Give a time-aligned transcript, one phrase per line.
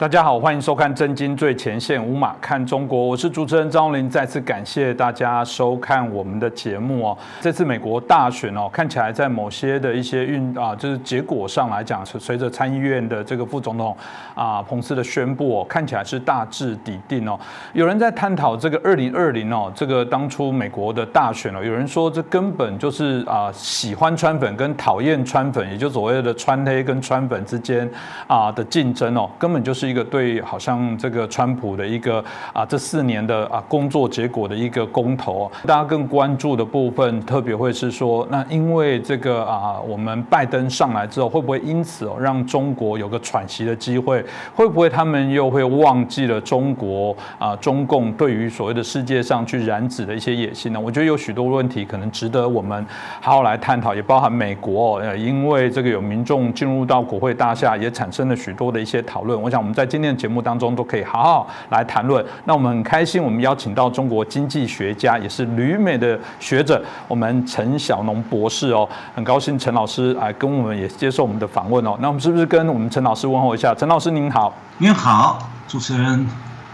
[0.00, 4.08] 大家好，欢迎收看《震惊最前线》，五马看中国，我是主持人张林。
[4.08, 7.18] 再次感谢大家收看我们的节目哦。
[7.42, 13.94] 这次美国大选哦，看起来在某些的一些运啊，就是结果上来讲，是随着参议院的这个副总统
[14.34, 17.38] 啊彭斯的宣布哦，看起来是大致底定哦。
[17.74, 27.86] 有人在探讨这个二零二零哦，这个当初美国的大选哦，有人说这根本就是啊喜欢川粉跟讨厌川粉，也就所谓的川黑跟川粉之间
[28.26, 29.89] 啊的竞争哦，根本就是。
[29.90, 44.24] 一个对，好像这个川普的一个啊，这四年的啊工作结果的一个公投，大家更关注的部分，特别会是说，那因为这个啊，我们拜登上来之后，会不会因此哦，让中国有个喘息的机会？
[44.54, 50.78] 会不会他们又会忘记了中国啊，中共对于所谓的世界上去染指的一些野心呢？
[50.78, 52.86] 我觉得有许多问题可能值得我们
[53.20, 59.40] 好好来探讨，也包含美国，呃，因为这个有民众进入到国会大厦，也产生了许多的一些讨论。
[59.40, 62.22] 我想我们在今天的节目当中都可以好好来谈论。
[62.44, 71.96] 那我们很开心，我们邀请到中国经济学家，也是旅美的学者，我们陈小农博士哦，很高兴陈老师来跟我们也接受我们的访问哦。
[72.00, 73.74] 那我们是不是跟我们陈老师问候一下？
[73.74, 76.26] 陈老师您好，您好，主持人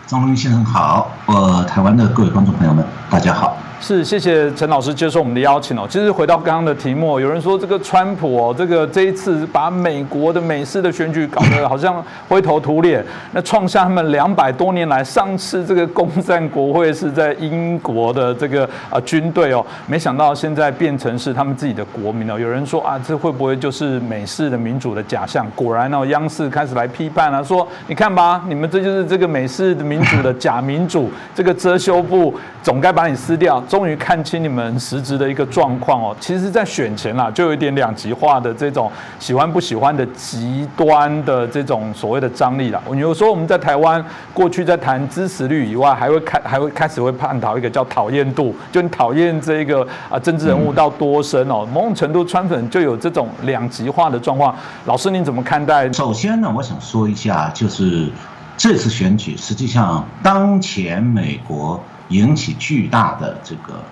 [0.05, 3.57] 张龙先生好，呃，台湾的各位观众朋友们，大家好。
[3.87, 5.87] 是，谢谢陈老师接受我们的邀请哦。
[5.89, 22.37] 其实回到刚刚的题目，有人说这个川普哦，这个这一次把美国的美式的选举搞得好像灰头土脸，那创下他们两百多年来上次这个攻占国会是在英国的这个啊军队哦，没想到现在变成是他们自己的国民哦。
[22.37, 25.47] 有人说啊，这会不会就是美式的民主的假象？
[25.55, 33.63] 果然哦，央视开始来批判了，说你看吧，你们这就是这个美式的民主的假民主，这个遮羞布总该把你撕掉。
[33.77, 42.81] 终于看清你们实质的一个状况哦，其实，在选前啦，就有一点两极化的这种喜欢不喜欢的极端的这种所谓的张力啦。
[42.97, 54.57] 有时候我们在台湾过去在谈支持率以外，还会开还会开始会探讨一个叫讨厌度，就你讨厌这个啊政治人物到多深哦，某种程度川粉就有这种两极化的状况。
[54.87, 55.93] 老师您怎么看待？
[55.93, 58.09] 首先呢，我想说一下，就是
[58.57, 61.79] 这次选举实际上当前美国。
[62.09, 63.83] 引起巨大的这个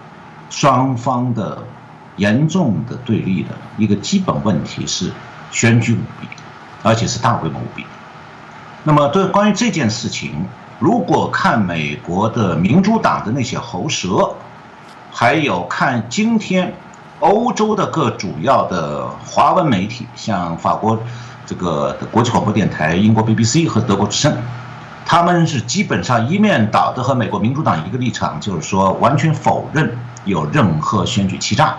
[0.50, 1.58] 双方的
[2.16, 5.12] 严重的对立的一个基本问题是
[5.50, 6.28] 选举舞弊，
[6.82, 7.84] 而且是大规模舞弊。
[8.84, 10.46] 那么，对关于这件事情，
[10.78, 14.34] 如果看美国的民主党的那些喉舌，
[15.10, 16.74] 还有看今天
[17.20, 20.98] 欧洲的各主要的华文媒体，像法国
[21.46, 24.36] 这个国际广播电台、英国 BBC 和德国之声。
[25.06, 31.76] 他们是基本上一面倒的和美国民主党一个立场，就是说完全否认有任何选举欺诈、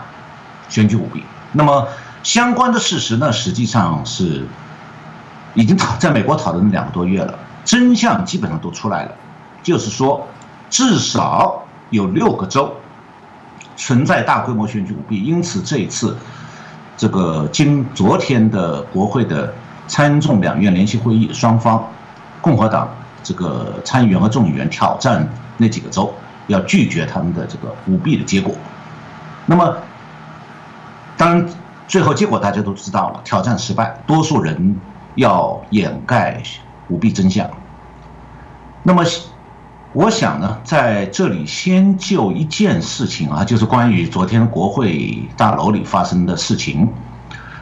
[0.69, 1.23] 选举舞弊。
[1.51, 1.87] 那么
[2.21, 4.45] 相关的事实呢，实际上是
[5.55, 9.11] 已经讨在美国讨论两个多月了，真相基本上都出来了，
[9.63, 10.27] 就是说
[10.69, 12.71] 至少有六个州
[13.75, 15.23] 存在大规模选举舞弊。
[15.23, 16.15] 因此这一次，
[16.95, 19.51] 这个经昨天的国会的
[19.87, 21.83] 参众两院联席会议，双方
[22.39, 22.87] 共和党。
[23.25, 25.27] 这个参议员和众议员挑战
[25.57, 26.13] 那几个州，
[26.45, 28.53] 要拒绝他们的这个舞弊的结果。
[29.47, 29.75] 那么，
[31.17, 31.49] 当然
[31.87, 34.79] 最后结果大家都知道了，挑战失败，多数人
[35.15, 36.39] 要掩盖
[36.87, 37.49] 舞弊真相。
[38.83, 39.03] 那么，
[39.93, 46.87] 我想呢，在这里先就一件事情啊，就是关于昨天国会大楼里发生的事情。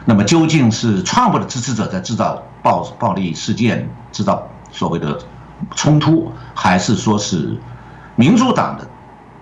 [0.04, 5.18] 那么，究竟是川普的支持者在制造暴暴力事件，制造所谓的？
[5.74, 7.56] 冲突还是说是
[8.16, 8.86] 民主党的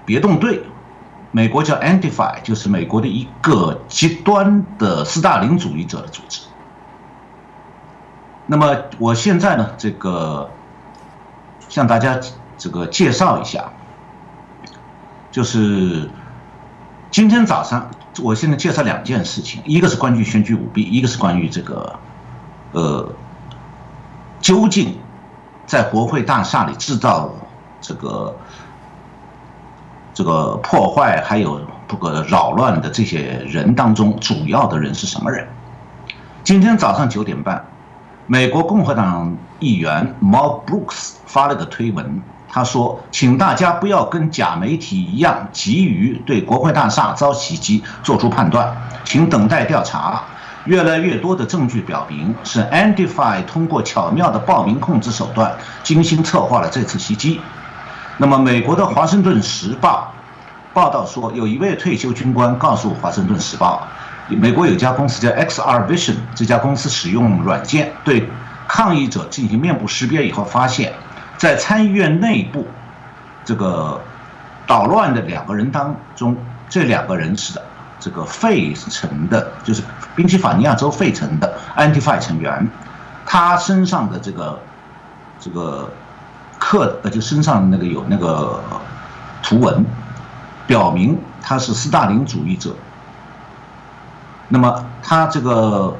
[0.04, 0.62] 别动队，
[1.30, 6.42] 美国叫 Antifa，就是美国的一个极端的斯大林主义者的组织。
[8.46, 10.50] 那么我现在呢，这个
[11.68, 12.18] 向大家
[12.58, 13.72] 这个介绍一下，
[15.30, 16.10] 就是
[17.10, 17.90] 今天早上，
[18.20, 21.98] 我现在介绍两件事情，一个是关于选举舞弊，一个是关于这个
[22.72, 23.08] 呃
[24.40, 24.96] 究竟。
[25.72, 27.30] 在国会大厦里制造
[27.80, 28.36] 这个
[30.12, 35.48] 这个破坏，还有这个扰乱的这些人当中，主要的人是什么人？
[36.44, 37.64] 今天早上九点半，
[38.26, 42.20] 美国共和党议员 Mo Brooks 发了个推文，
[42.50, 48.76] 他说：“请大家不要跟假媒体一样，急于对国会大厦遭袭击做出判断，
[49.06, 50.22] 请等待调查。”
[50.64, 57.40] 越来越多的证据表明，是 Antifa 通过巧妙的报名控制手段，精心策划了这次袭击。
[58.18, 60.14] 那么，美国的《华盛顿时报》
[60.74, 63.88] 报道说，有一位退休军官告诉《华盛顿时报》，
[64.36, 68.28] 美国有家公司叫 XR Vision，这家公司使用软件对
[68.68, 70.92] 抗议者进行面部识别以后，发现，
[71.36, 72.66] 在参议院内部，
[73.44, 74.00] 这个
[74.66, 76.36] 捣乱的两个人当中，
[76.68, 77.62] 这两个人是的
[77.98, 79.82] 这个费城的，就是
[80.14, 82.68] 宾夕法尼亚州费城的 Antifa 成员，
[83.24, 84.58] 他身上的这个
[85.40, 85.90] 这个
[86.58, 88.62] 刻呃就身上那个有那个
[89.42, 89.84] 图文，
[90.66, 92.74] 表明他是斯大林主义者。
[94.48, 95.96] 那么他这个。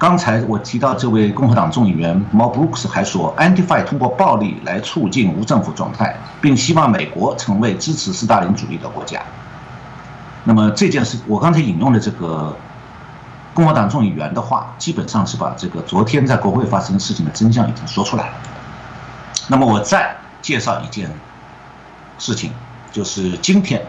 [0.00, 9.20] 刚才我提到这位共和党众议员毛布鲁克斯还说，Antifa 通过暴力来促进无政府状态，并希望美国成为支持斯大林主义的国家。
[10.44, 12.56] 那么这件事，我刚才引用的这个
[13.58, 18.34] 共和党众议员的话，基本上是把这个昨天在国会发生的事情的真相已经说出来了。
[19.48, 21.10] 那么我再介绍一件
[22.20, 22.52] 事情，
[22.92, 23.84] 就是今天，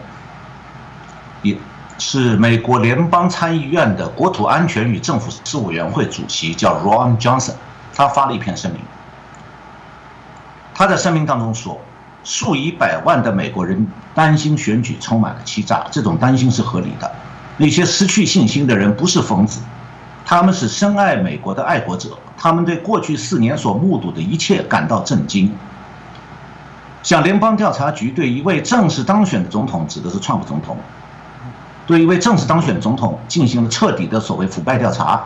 [1.42, 1.56] 也。
[2.02, 7.52] 是美国联邦参议院的国土安全与政府事务委员会主席，叫 Ron Johnson，
[7.94, 8.80] 他发了一篇声明。
[10.74, 11.78] 他在声明当中说，
[12.24, 17.12] 数以百万的美国人担心选举充满了欺诈，这种担心是合理的。
[17.60, 19.60] 那些失去信心的人不是疯子，
[20.24, 25.52] 他们是深爱美国的爱国者，他们对过去四年所目睹的一切感到震惊。
[27.02, 30.74] 像联邦调查局对一位正式当选的总统，指的是川普总统。
[31.86, 35.22] 对一位正式当选总统进行了彻底的所谓腐败调查，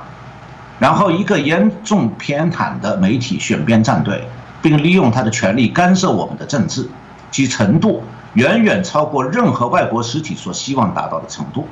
[0.81, 4.27] 然后一个严重偏袒的媒体选边站队，
[4.61, 6.91] 并利用他的权力干涉我们的政治，
[7.31, 8.03] 其程度
[8.33, 11.69] 远远超过任何外国实体所希望达到的程度。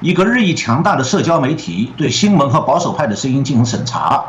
[0.00, 4.24] 一个日益强大的社交媒体对新闻和保守派的声音进行审查，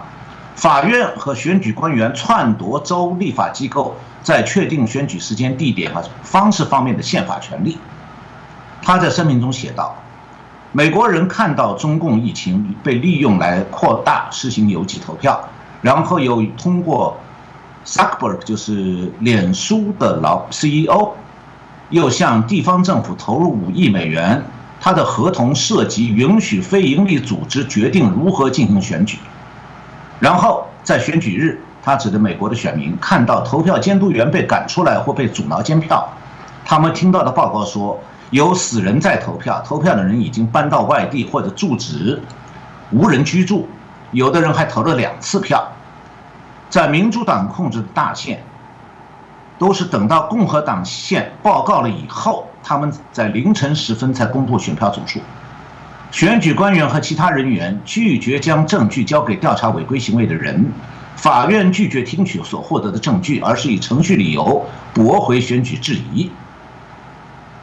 [0.56, 7.78] 法院和选举官员篡夺州立法机构在确定选举时间、地点和方式方面的宪法权利。
[8.82, 9.96] 他在声明中写道
[10.74, 15.40] ：“美国人看到中共疫情被利用来扩大实行邮寄投票，
[15.84, 17.16] 然后又通过
[17.86, 21.12] Zuckerberg 就是脸书的老 CEO，
[21.92, 24.44] 又向地方政府投入五亿美元。
[24.80, 29.20] 他的合同涉及允许非营利组织决定如何进行选举，
[30.20, 36.08] 然后在选举日，他指的美国的选民看到投票监督员被赶出来或被阻挠监票，
[36.64, 38.00] 他们听到的报告说。”
[38.32, 42.22] 有死人在投票，投票的人已经搬到外地或者住址
[42.92, 43.68] 无人居住，
[44.12, 45.68] 有的人还投了两次票。
[46.70, 48.44] 在民主党控制的大县，
[49.58, 55.20] 都是等到共和党县报告了以后，他们在凌晨时分才公布选票总数。
[56.12, 60.72] 选举官员和其他人员拒绝将证据交给调查违规行为的人，
[61.16, 66.32] 法院拒绝听取所获得的证据，而是以程序理由驳回选举质疑。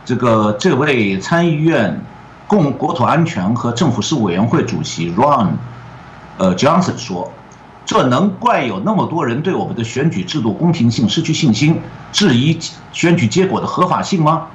[0.05, 2.01] 这个这位参议院
[2.47, 5.49] 共国土安全和政府事务委员会主席 Ron，
[6.39, 7.33] 呃 Johnson 说
[7.85, 11.81] ：“这能怪有那么多人对我们的选举制度公平性失去信心，
[12.13, 12.57] 质疑
[12.93, 14.47] 选举结果的合法性吗？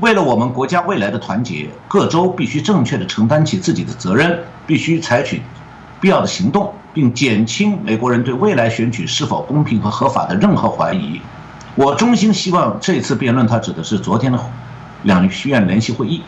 [0.00, 5.42] 为了我们国家未来的团结，各州必须正确的承担起自己的责任，必须采取
[6.00, 11.20] 必要的行动，并减轻美国人对未来选举是否公平和合法的任何怀疑。
[11.74, 14.38] 我衷心希望这次辩论，他指的是昨天的。”
[15.04, 16.22] 两院联席会议，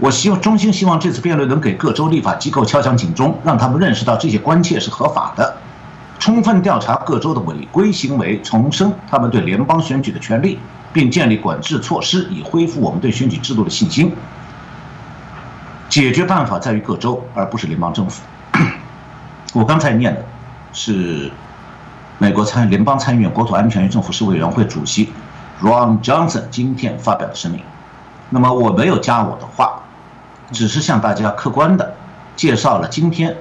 [0.00, 5.56] 我希望衷心希望这次辩论能给各州立法机构敲响警钟，让他们认识到这些关切是合法的，
[6.18, 10.58] 充分调查各州的违规行为，重申他们对联邦选举的权利，
[10.94, 14.14] 并建立管制措施，以恢复我们对选举制度的信心。
[15.90, 18.22] 解决办法在于各州，而不是联邦政府。
[19.52, 20.24] 我刚才念的
[20.72, 21.30] 是
[22.18, 25.12] 美国参联邦参议院国土安全与政府事务委员会主席
[25.60, 27.60] Ron Johnson 今天发表的声明。
[28.30, 29.82] 那么我没有加我的话，
[30.52, 31.94] 只是向大家客观的
[32.34, 33.36] 介绍了今天，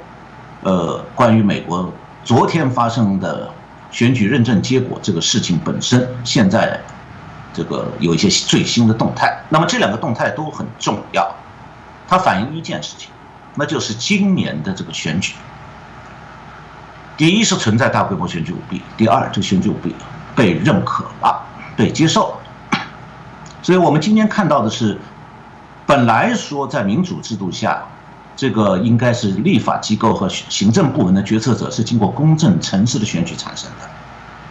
[0.61, 1.91] 呃，关于美国
[2.23, 3.49] 昨天发生的
[3.89, 6.79] 选举认证结果这个事情本身，现在
[7.53, 9.43] 这个有一些最新的动态。
[9.49, 11.33] 那么这两个动态都很重要，
[12.07, 13.09] 它反映一件事情，
[13.55, 15.35] 那就是今年的这个选举，
[17.15, 19.95] 第一是存在大规模选举舞弊，第二这个选举舞弊
[20.35, 21.45] 被认可了，
[21.77, 22.79] 被接受了。
[23.61, 24.99] 所以我们今天看到的是，
[25.85, 27.83] 本来说在民主制度下，
[28.35, 33.89] 这个应该是立法机构和行政部门的决策者是经过公正诚实的选举产生的。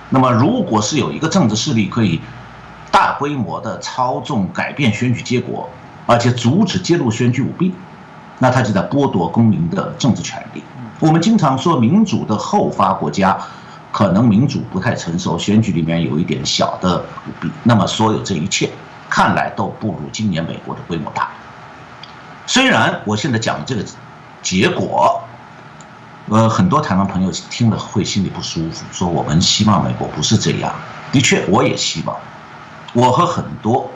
[0.09, 2.21] 那么，如果是有一个政治势力可以
[2.93, 5.69] 大规模的操纵改变选举结果，
[6.07, 7.75] 而且阻止揭露选举舞弊，
[8.39, 10.63] 那他就在剥夺公民的政治权利。
[11.01, 13.37] 我们经常说民主的后发国家，
[13.91, 18.71] 可能民主不太成熟，选举里面有一点小的舞弊，那么所有这一切。
[19.11, 21.29] 看来都不如今年美国的规模大。
[22.47, 23.85] 虽然我现在讲的这个
[24.41, 25.23] 结果，
[26.31, 30.73] 呃，很多台湾朋友听了会心里不舒服，说我们希望美国不是这样。
[31.11, 32.17] 的确，我也希望，
[32.95, 33.91] 我和很多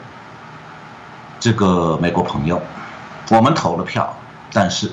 [1.39, 2.59] 这个美国朋友，
[3.29, 4.11] 我们投了票，
[4.51, 4.91] 但是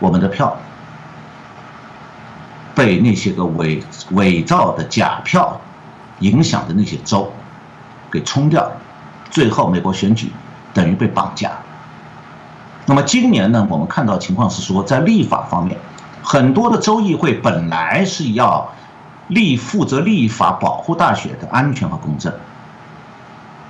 [0.00, 0.56] 我们的票
[2.74, 5.60] 被那些个伪伪造的假票
[6.20, 7.32] 影响的那些州
[8.10, 8.70] 给冲掉，
[9.30, 10.32] 最后美国选举
[10.74, 11.52] 等于被绑架。
[12.86, 15.78] 那么今年呢，我们看到情况是说，在立法方面。
[16.20, 18.68] 很多的州议会本来是要
[19.28, 22.32] 立负责立法保护大选的安全和公正，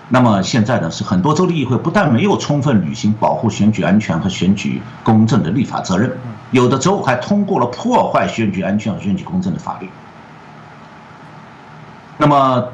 [0.09, 6.17] 那么现在呢是很多州立议会不但没有充分履行保护选举安全和选举公正的立法责任，
[6.51, 9.89] 有的州还通过了破坏选举安全和选举公正的法律。
[12.17, 12.69] 那么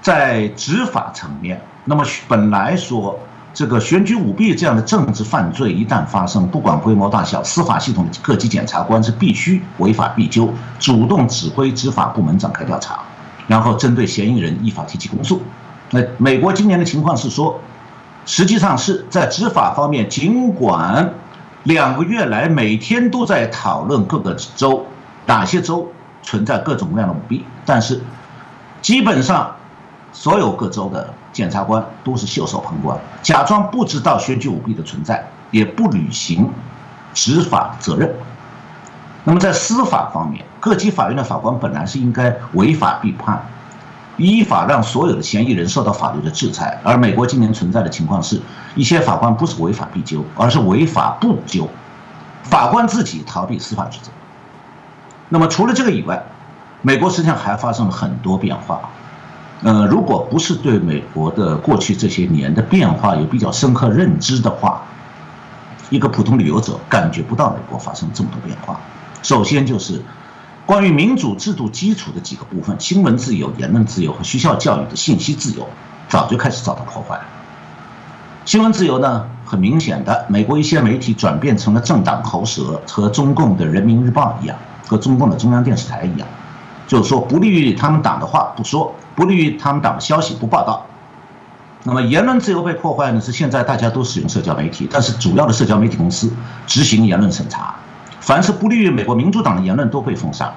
[0.00, 3.18] 在执法层面，那么本来说。
[3.54, 13.00] 这个选举舞弊这样的政治犯罪一旦发生，不管规模大小，司法系统各级检察官是必须违法必究，主动指挥执法部门展开调查，
[13.48, 15.42] 然后针对嫌疑人依法提起公诉。
[15.90, 17.60] 那美国今年的情况是说，
[18.26, 21.14] 实际上是在执法方面，尽管
[21.64, 24.86] 两个月来每天都在讨论各个州
[25.26, 25.90] 哪些州
[26.22, 28.00] 存在各种各样的舞弊，但是
[28.82, 29.56] 基本上
[30.12, 31.14] 所有各州的。
[31.30, 36.50] 检察官都是袖手旁观，假装不知道选举舞弊的存在，也不履行
[37.14, 38.12] 执法责任。
[39.22, 43.46] 那么在司法方面，各级法院的法官本来是应该违法必判，
[44.26, 46.78] 依法让所有的嫌疑人受到法律的制裁。
[46.84, 48.40] 而美国今年存在的情况是，
[48.74, 51.68] 一些法官不是违法必究，而是违法不究，
[52.42, 54.10] 法官自己逃避司法职责。
[55.30, 56.22] 那么除了这个以外，
[56.82, 58.80] 美国实际上还发生了很多变化。
[59.62, 64.82] 呃，如果不是对美国的过去这些年的变化有比较深刻认知的话，
[65.90, 68.78] 一个普通旅游者感觉不到美国发生这么多变化。
[69.22, 70.00] 首先就是
[70.68, 75.66] 关于民主制度基础的几个部分：新闻自由、言论自由和学校教育的信息自由，
[76.10, 77.18] 早就开始遭到破坏。
[78.44, 86.28] 新闻自由呢，很明显的，美国一些媒体转变成了政党喉舌，和中共的人民日报一样，和中共的中央电视台一样，
[86.86, 88.94] 就是说不利于他们党的话不说。
[89.16, 90.84] 不利于他们党的消息不报道，
[91.84, 93.18] 那么言论自由被破坏呢？
[93.22, 96.30] 是现在大家都使用社交媒体，但是主要的社交媒体公司
[96.66, 97.74] 执行言论审查，
[98.28, 100.52] 凡是不利于美国民主党的言论都被封杀，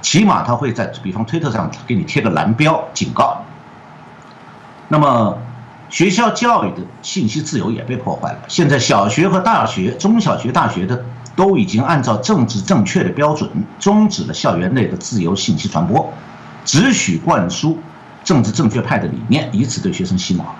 [0.00, 3.42] 起码他会在比方推特上给你贴个蓝标警告。
[4.86, 5.36] 那么
[5.90, 16.14] 学校教育的信息自由也被破坏了，现在小学和大学、中小学、大学的都已经按照政治正确的标准终止了校园内的自由信息传播。
[16.64, 17.76] 只许灌输
[18.22, 20.54] 政治正确派的理念，以此对学生洗脑。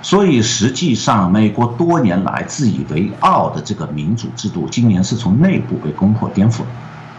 [0.00, 6.66] 所以，实际上，美国多年来自以为傲的这个民主制度，今年是从内部被攻破颠覆了。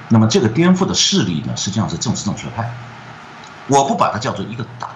[0.07, 2.73] 那么，这个颠覆的势力呢，实际上是政治正确派。
[3.67, 4.89] 我不把它叫做一个党，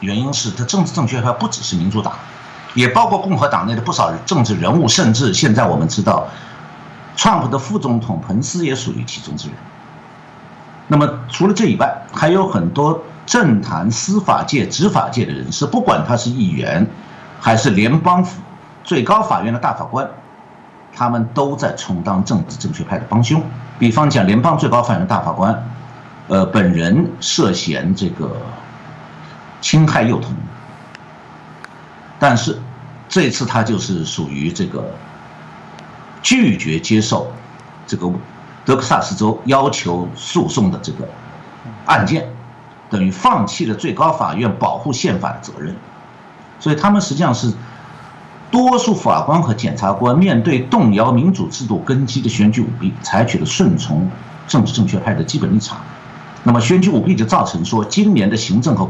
[0.00, 2.12] 原因是它政治正确派不只是民主党，
[2.74, 6.28] 也包括共和党内的不少政治人物，甚至现在我们知道，
[7.16, 9.56] 川普的副总统彭斯也属于其中之人。
[10.86, 16.86] 那么除了这以外，还有很多政坛、司法界、执法界的人士，不管他是议员，
[17.44, 18.26] 还是联邦
[18.82, 20.08] 最高法院的大法官，
[20.94, 23.42] 他们都在充当政治正确派的帮凶。
[23.78, 25.62] 比方讲，联邦最高法院的大法官，
[26.28, 28.34] 呃，本人涉嫌这个
[29.60, 30.32] 侵害幼童，
[32.18, 32.58] 但是
[33.10, 34.82] 这次他就是属于这个
[36.22, 37.30] 拒绝接受
[37.86, 38.10] 这个。
[38.66, 41.06] 德克萨斯州要求诉讼的这个
[41.84, 42.26] 案件，
[42.88, 45.76] 等于放弃了最高法院保护宪法的责任，
[46.64, 47.52] 所以他们实际上是
[48.50, 54.10] 多数法官和检察官面对动摇民主制度根基的选举舞弊，采取了顺从
[54.48, 55.76] 政治正确派的基本立场。
[56.42, 58.88] 那么选举舞弊就造成说，今年的行政和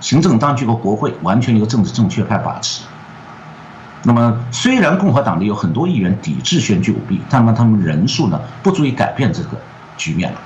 [0.00, 2.84] 行政当局和国会完全由政治正确派把持。
[4.04, 9.58] 那么，虽然共和党里有很多议员抵制选举舞弊，但是他们人数呢不足以改变这个
[9.98, 10.38] 局面了。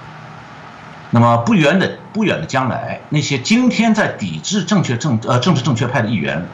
[1.11, 6.45] 那么不远的不远的将来，那些今天在抵制正确政呃政治正确派的议员，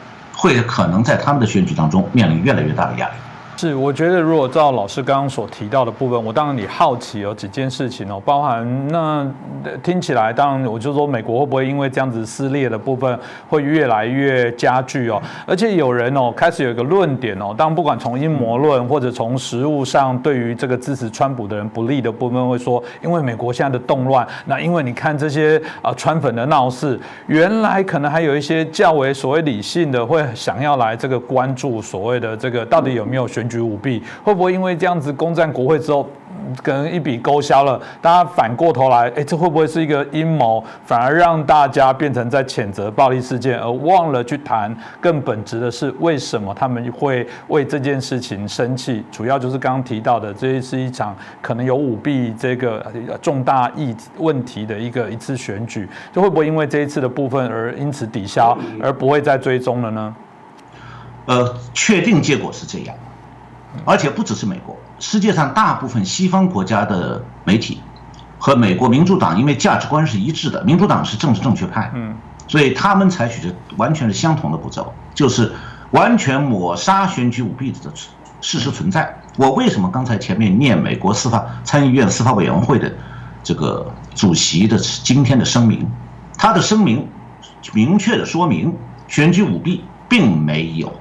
[0.41, 3.13] 会可能在他们的选举当中面临越来越大的压力。
[3.61, 9.23] 是，我觉得如果照老师刚刚所提到的部分，我当然你好奇有几件事情哦，包含那
[9.83, 15.21] 听起来，当然我就说美国会不会因为这样子撕裂的部分会越来越加剧哦？
[15.45, 33.47] 而且有人哦开始有一个论点哦，当不管从阴谋论或者从实物上对于这个支持川普的人不利的部分，会说因为美国现在的动乱，那因为你看这些啊川粉的闹事，原来可能还有一些较为所谓理性的会想要来这个关注所谓的这个到底有没有选。
[33.51, 36.07] 举舞弊，会不会因为这样子攻占国会之后？
[36.63, 40.61] 可能一笔勾销了，大家反过头来，哎，这会不会是一个阴谋？
[40.85, 49.03] 反而让大家变成在谴责暴力事件，而忘了去谈更本质的是为什么他们会为这件事情生气？
[49.11, 52.83] 主要就是刚刚提到的，这是一场可能有舞弊这个
[53.21, 60.15] 重大议问题的一个一次选举，就会不会因为这一次的部分而因此抵消，而不会再追踪了呢？
[61.27, 62.95] 呃，确定结果是这样，
[63.85, 64.77] 而且不只是美国。
[64.99, 67.81] 世界上大部分西方国家的媒体
[68.37, 72.15] 和美国民主党，因为价值观是一致的，民主党是政治正确派，嗯，
[72.47, 75.51] 所以他们采取的完全是相同的步骤，就是
[75.91, 77.91] 完全抹杀选举舞弊的
[78.41, 79.15] 事实存在。
[79.37, 82.91] 我为什么刚才前面念美国司法参议院司法委员会的
[83.43, 85.89] 这个主席的今天的声明？
[86.37, 87.07] 他的声明
[87.73, 88.75] 明确的说明，
[89.07, 90.91] 选举舞弊并没有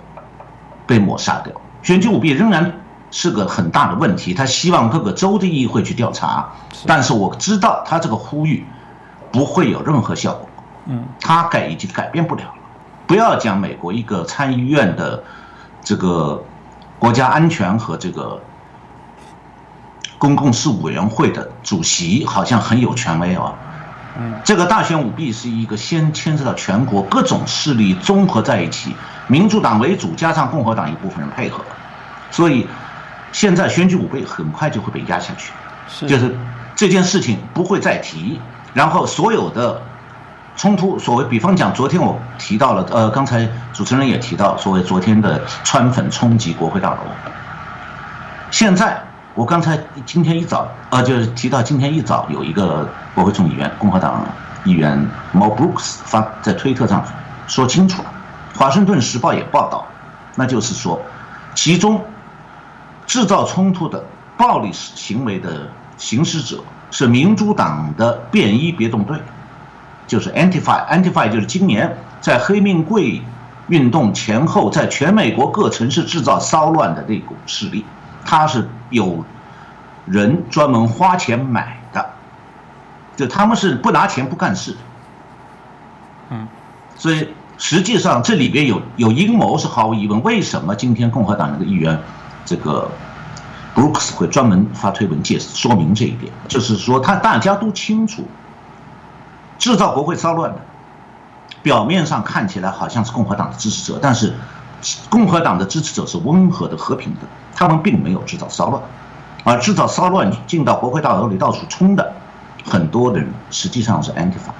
[0.86, 2.72] 被抹杀掉，选举舞弊仍然。
[3.12, 6.48] 是个很大的问题，他希望各个州的议会去调查，
[6.86, 8.64] 但是我知道他这个呼吁
[9.32, 10.48] 不会有任何效果，
[10.86, 12.54] 嗯，他改已经改变不了了。
[13.08, 15.24] 不要讲美国一个参议院的
[15.82, 16.40] 这个
[17.00, 18.40] 国家安全和这个
[20.16, 23.52] 公共事务委员会的主席好像很有权威啊，
[24.16, 28.94] 嗯，这个大选舞弊是一个先牵涉到全国各种势力综合在一起，
[29.30, 31.64] 民主党为主加上共和党一部分人配合，
[32.30, 32.66] 所以。
[33.32, 35.52] 现在选举舞弊很快就会被压下去，
[36.08, 36.36] 就是
[36.74, 38.40] 这件事情不会再提，
[38.74, 39.80] 然后所有的
[40.56, 46.98] 冲突，所谓比方讲，昨天我提到了，呃，刚才主持人也提到，所谓昨天的川粉冲击国会大楼。
[48.50, 49.00] 现在
[49.36, 54.26] 我刚才今天一早，呃，就是提到今天一早有一个国会众议员，共和党
[54.64, 54.98] 议员
[55.32, 57.04] Mo Brooks 发在推特上
[57.46, 58.08] 说清楚了，
[58.56, 59.86] 华盛顿时报也报道，
[60.36, 61.00] 那就是说，
[61.54, 62.04] 其中。
[63.06, 64.04] 制造冲突的
[64.36, 69.20] 暴力行为的行使者是民主党的便衣别动队，
[70.06, 73.20] 就是 Antifa，Antifa 就是今年在黑命贵
[73.66, 77.84] 运动前后，在全美国各城市制造骚乱的那股势力，
[78.24, 79.24] 他是有
[80.06, 82.10] 人专门花钱买的，
[83.16, 84.76] 就他们是不拿钱不干事，
[86.28, 86.46] 嗯，
[86.94, 87.28] 所以
[87.60, 90.20] 实际上这里边有有阴谋是毫无疑问。
[90.22, 92.00] 为什么今天共和党那个议员？
[92.46, 92.90] 这个
[93.74, 98.26] Brooks 会专门发推文解释说明这一点，就是说他大家都清楚，
[99.58, 100.60] 制造国会骚乱的，
[101.62, 104.32] 表面上看起来好像是共和党的支持者，但是
[105.10, 108.82] 共和党的支持者是温和的、和平的，他们并没有制造骚乱，
[109.44, 112.14] 而制造骚乱进到国会大楼里到处冲的
[112.64, 114.50] 很多人实际上是 Antifa，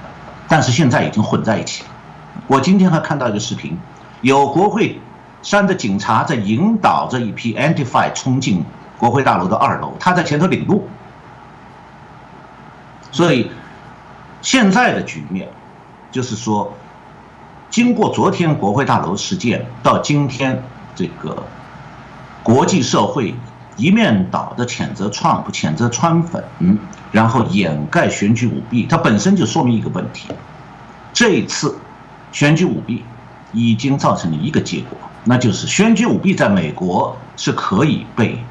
[0.47, 1.89] 但是现在已经混在一起了。
[2.51, 3.79] 我今天还看到一个视频，
[4.19, 4.99] 有国会。
[5.41, 8.63] 山的警察在引导着一批 Antifa 冲进
[8.99, 10.87] 国会大楼的二楼，他在前头领路。
[13.11, 13.49] 所以
[14.43, 15.49] 现在的局面，
[16.11, 16.71] 就是说，
[17.71, 21.41] 经过昨天国会大楼事件到今天这个
[22.43, 23.33] 国际社会
[23.77, 26.43] 一面倒的谴责川普、谴责川粉，
[27.11, 30.27] 然后掩盖选举舞弊，它本身就说明一个问题：
[31.13, 31.79] 这一次
[32.31, 33.03] 选举舞弊
[33.53, 34.97] 已经造成了一个结果。
[35.23, 38.43] 那就是选举舞弊在美国是可以被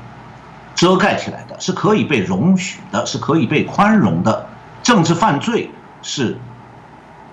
[0.74, 4.46] 遮盖起来的，是可以被容许的，是可以被宽容的。
[4.82, 6.38] 政治犯罪是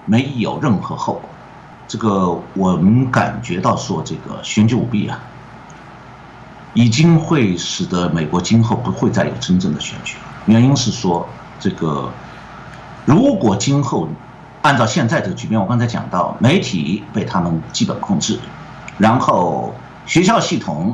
[0.06, 1.30] 没有任何后果。
[1.88, 5.20] 这个我们感觉到说，这个选举舞弊啊，
[6.74, 10.18] 已经会使得美国今后不会再有真正的选举。
[10.48, 11.30] 原因是说，
[11.60, 12.12] 这个
[13.06, 14.10] 如果今后
[14.68, 18.38] 按照现在这个局面，我刚才讲到，媒体被他们基本控制。
[18.98, 19.74] 然后
[20.06, 20.94] 学校系统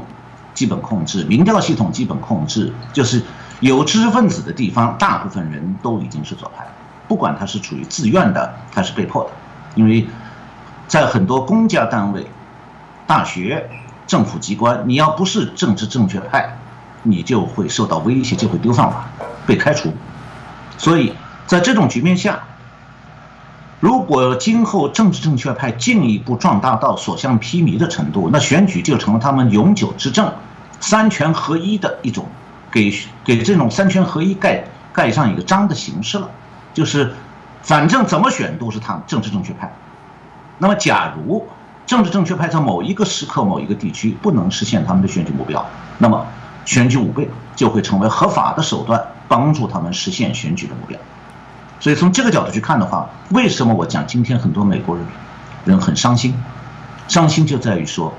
[0.54, 3.20] 基本控制，民调系统基本控制，就是
[3.62, 6.68] 有知识分子的地方，大部分人都已经是左派，
[7.08, 9.32] 不管他是处于自愿的还是被迫的，
[9.74, 10.08] 因为
[10.88, 12.28] 在很多公家单位、
[13.08, 13.72] 大学、
[14.06, 16.60] 政府机关，你要不是政治正确派，
[17.02, 18.96] 你就会受到威胁，就会丢饭碗，
[19.48, 19.92] 被开除。
[20.78, 21.16] 所以
[21.48, 22.40] 在这种局面下。
[23.84, 30.34] 如果今后政治正确派进一步壮大到所向披靡的程度，那选举就成了他们永久执政、
[30.80, 32.26] 三权合一的一种，
[32.72, 36.30] 给给这种三权合一盖盖上一个章的形式了。
[36.74, 37.14] 就是，
[37.62, 39.70] 反正怎么选都是他们政治正确派。
[40.60, 41.46] 那么，假如
[41.86, 45.66] 政治正确派在某一个时刻、某一个地区不能实现他们的选举目标，
[45.98, 46.26] 那么
[46.64, 50.98] 选举舞弊就会成为合法的手段，帮助他们实现选举的目标。
[51.84, 55.06] 所以从这个角度去看的话，为什么我讲今天很多美国人
[55.66, 56.34] 人很伤心？
[57.10, 58.14] 伤心就在于说，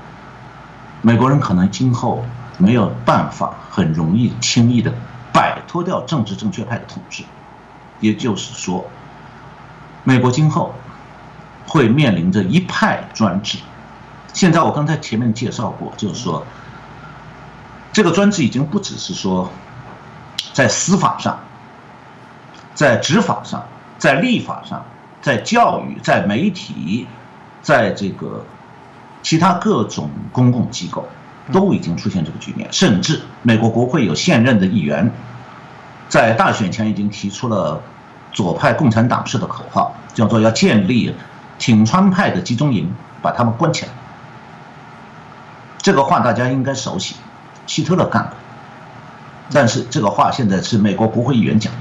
[1.01, 2.23] 美国人可能今后
[2.59, 4.93] 没有办法很容易轻易的
[5.33, 7.23] 摆脱掉政治正确派的统治。
[8.01, 8.85] 也就是说，
[10.03, 10.75] 美国今后
[11.65, 13.57] 会面临着一派专制。
[14.31, 16.45] 现在我刚才前面介绍过，就是说，
[17.91, 19.49] 这个专制已经不只是说
[20.53, 21.39] 在司法上、
[22.75, 23.65] 在执法上、
[23.97, 24.85] 在立法上、
[25.21, 27.07] 在教育、在媒体、
[27.63, 28.45] 在这个
[29.23, 31.07] 其他各种公共机构
[31.51, 35.09] 都已经出现这个局面，甚至美国国会有现任的议员
[36.07, 37.81] 在大选前已经提出了
[38.31, 41.15] 左派共产党式的口号，叫做要建立
[41.57, 43.91] 挺川派的集中营，把他们关起来。
[45.77, 47.15] 这个话大家应该熟悉，
[47.65, 48.31] 希特勒干过。
[49.51, 51.79] 但是这个话现在是美国国会议员讲的，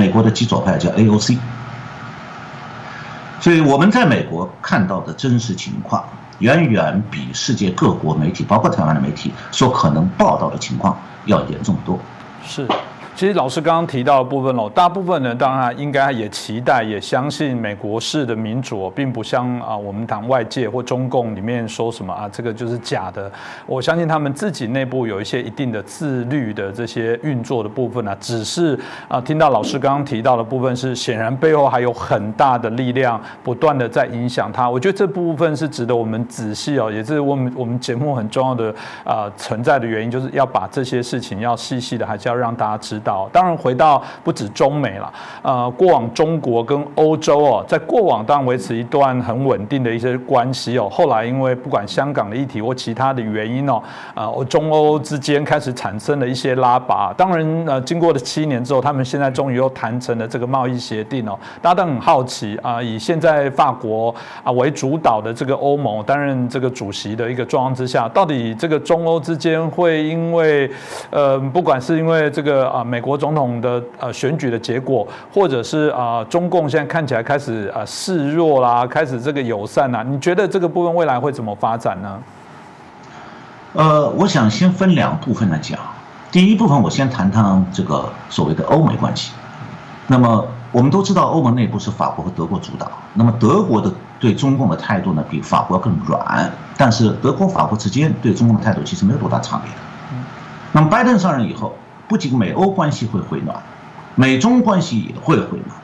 [0.00, 1.36] 美国的极左派叫 AOC。
[3.38, 6.02] 所以我们在美国看到的真实情况，
[6.38, 11.98] 远远比世界各国媒体，包括台湾的媒体所可能报道的情况要严重多。
[12.42, 12.66] 是。
[13.16, 23.30] 其实老师刚刚提到的部分喽，大部分人当然应该也期待、也相信美国式的民主，并不像啊我们党外界或中共里面说什么啊，这个就是假的。
[23.66, 34.70] 我相信他们自己内部有一些一定的自律的这些运作的部分啊，只是啊听到老师刚刚提到的部分是，显然背后还有很大的力量不断的在影响他。
[34.70, 42.99] 我觉得这部分是值得我们仔细哦，也是我们我们节目很重要的啊存在的原因，就是要把这些事情要细细的，还是要让大家知
[43.32, 50.88] 当然，回到不止中美了，呃，过往中国跟欧洲哦，在过往当然维持一段很稳定的一些关系哦。
[50.90, 53.82] 后来因为不管香港的议题或其他的原因哦，
[54.14, 57.12] 呃，中欧之间开始产生了一些拉拔。
[57.16, 61.38] 当然，呃，经过了七年之后，他们现在终于又谈成了这个贸易协定哦。
[61.60, 70.70] 大家都很好奇啊，以现在法国啊为主导的这个欧盟担任这个主席的一个状况之下，到底这个中欧之间会因为
[71.10, 73.00] 呃，不管是因为这个啊美。
[73.00, 82.18] 国总统的呃选举的结果，或者是啊中共现在看起来开始啊示弱啦，开始这个友善啦，你觉得这个部分未来会怎么发展呢？
[83.72, 85.78] 呃，我想先分两部分来讲。
[86.30, 89.32] 第一部分，我先谈谈这个所谓的欧美关系。
[90.06, 92.86] 那么我们都知道，欧盟内部是法国和德国主导。
[93.14, 96.52] 那么德国的对中共的态度呢，比法国更软。
[96.76, 99.78] 但是德国、法国之间对中共的态度其实没有多大差别的。
[100.72, 101.72] 那么拜登上任以后。
[102.10, 103.62] 不仅美欧关系会回暖，
[104.16, 105.80] 美中关系也会回暖。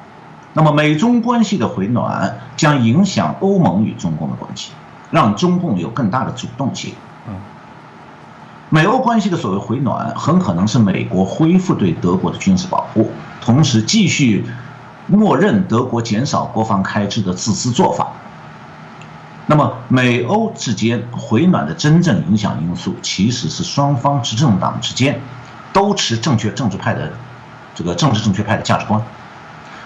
[0.54, 4.72] 那么美中关系的回暖将影响欧盟与中共的关系，
[5.12, 6.94] 让中共有更大的主动性。
[8.70, 13.08] 美欧关系的所谓回暖，很可能是美国恢复对德国的军事保护，
[13.40, 14.44] 同时继续
[15.06, 18.08] 默认德国减少国防开支的自私做法。
[19.46, 25.20] 那么美欧之间回暖的真正影响因素，其实是双方执政党之间。
[25.76, 27.12] 都持正确政治派的
[27.74, 28.98] 这个政治正确派的价值观。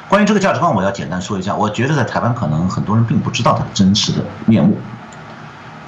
[0.09, 1.53] 关于这个价值观，我要简单说一下。
[1.53, 4.79] 我觉得在台湾可能很多人并不知道它的真实的面目。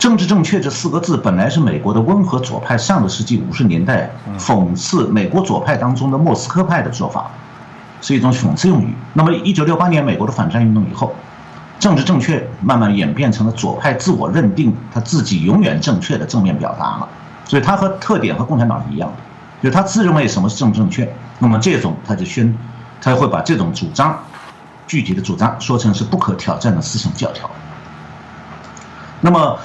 [0.00, 4.10] 政治正确这四个字本来是美国的温和左派上个世纪五十年代
[4.40, 7.30] 讽刺美国左派当中的莫斯科派的做法，
[8.00, 8.96] 是一种讽刺用语。
[9.12, 11.14] 那么一九六八年美国的反战运动以后，
[11.78, 17.08] 政治正确慢慢演变成了左派自我认定他自己永远正确的正面表达了。
[17.44, 19.16] 所以它和特点和共产党是一样的。
[19.62, 22.53] 就他自认为什么是正正确，那么这种他就宣，
[23.01, 24.18] 他会把这种主张，
[24.88, 27.48] 具体的主张说成是不可挑战的思想教条。
[29.20, 29.57] 那么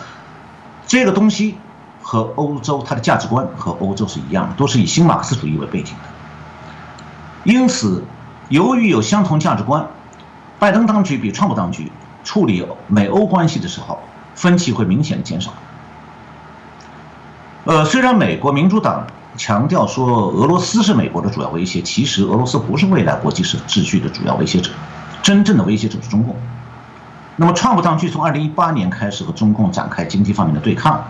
[0.86, 1.58] 这个东西
[2.04, 7.52] 和欧洲它的价值观和欧洲是一样的，都是以新马克思主义为背景的。
[7.52, 8.04] 因此，
[8.50, 9.88] 由于有相同价值观，
[10.60, 11.92] 拜登当局比川普当局
[12.24, 14.00] 处理美欧关系的时候，
[14.36, 15.52] 分歧会明显的减少。
[17.66, 19.08] 呃，虽然美国民主党。
[19.38, 24.72] 强调说俄罗斯是美国的主要威胁，其实俄罗斯不是未来国际秩秩序的主要威胁者，
[25.22, 26.36] 真正的威胁者是中共。
[27.36, 31.04] 那么，川普当局从二零一八年开始和中共展开经济方面的对抗，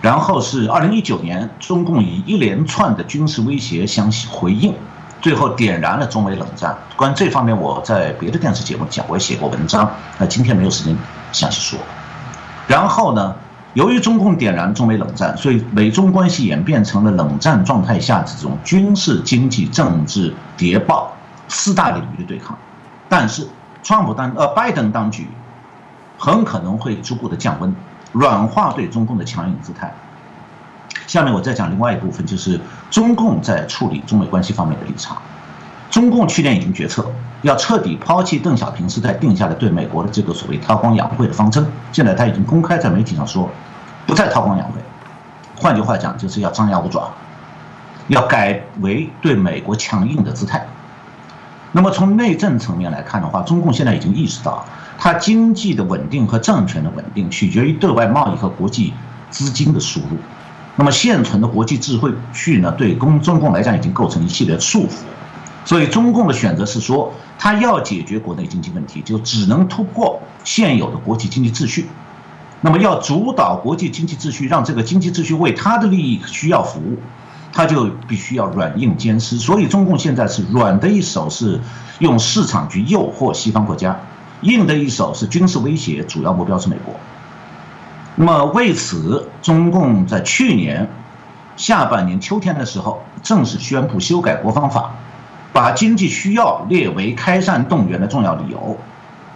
[0.00, 4.74] 然后是二零一九年，中共以一连串的军事威胁相回应，
[5.20, 6.74] 最后点燃了中美冷战。
[6.96, 10.96] 关于这方面，我在别的电视节目讲，我也写过文章，那今天没有时间
[11.30, 11.78] 详细说。
[12.66, 13.34] 然后呢？
[13.74, 21.14] 由于中共点燃中美冷战，所以美中关系演变成了冷战状态下这种军事、经济、政治谍报
[21.46, 22.58] 四大领域的对抗。
[23.08, 23.46] 但是，
[23.82, 25.28] 川普当呃拜登当局
[26.18, 27.72] 很可能会逐步的降温，
[28.12, 29.94] 软化对中共的强硬姿态。
[31.06, 35.22] 下面我再讲另外一部分，就是中共在处理中美关系方面的立场。
[35.90, 37.04] 中共去年已经决策
[37.42, 43.50] 要彻底抛弃邓小平时代定下的对美国的这个所谓韬光养晦的方针，现在他已经公开在媒体上说，
[44.06, 44.74] 不再韬光养晦，
[45.56, 47.10] 换句话讲，就是要张牙舞爪，
[48.06, 50.64] 要改为对美国强硬的姿态。
[51.72, 54.64] 那么从内政层面来看的话，中共现在已经意识到，
[54.98, 58.92] 它经济的稳定和政权的稳定取决于对外贸易和国际
[59.30, 60.18] 资金的输入。
[60.76, 65.02] 那么现存的国际智慧序呢，对公中共来讲已经构成一系列束缚。
[65.70, 71.86] 所以中共的选择是说，他要解决国内经济问题，就只能突破现有的国际经济秩序。
[72.60, 76.98] 那么要主导国际经济秩序，让这个经济秩序为他的利益需要服务。
[77.52, 81.60] 他就必须要软硬兼施，所以中共现在是软的一手是
[82.00, 83.96] 用市场去诱惑西方国家，
[84.40, 86.92] 硬的一手是军事威胁，主要目标是美国。
[88.16, 90.90] 那么为此，中共在去年
[91.56, 94.96] 下半年秋天的时候，正式宣布修改国防法，
[95.52, 98.78] 把经济需要列为开战动员的重要理由。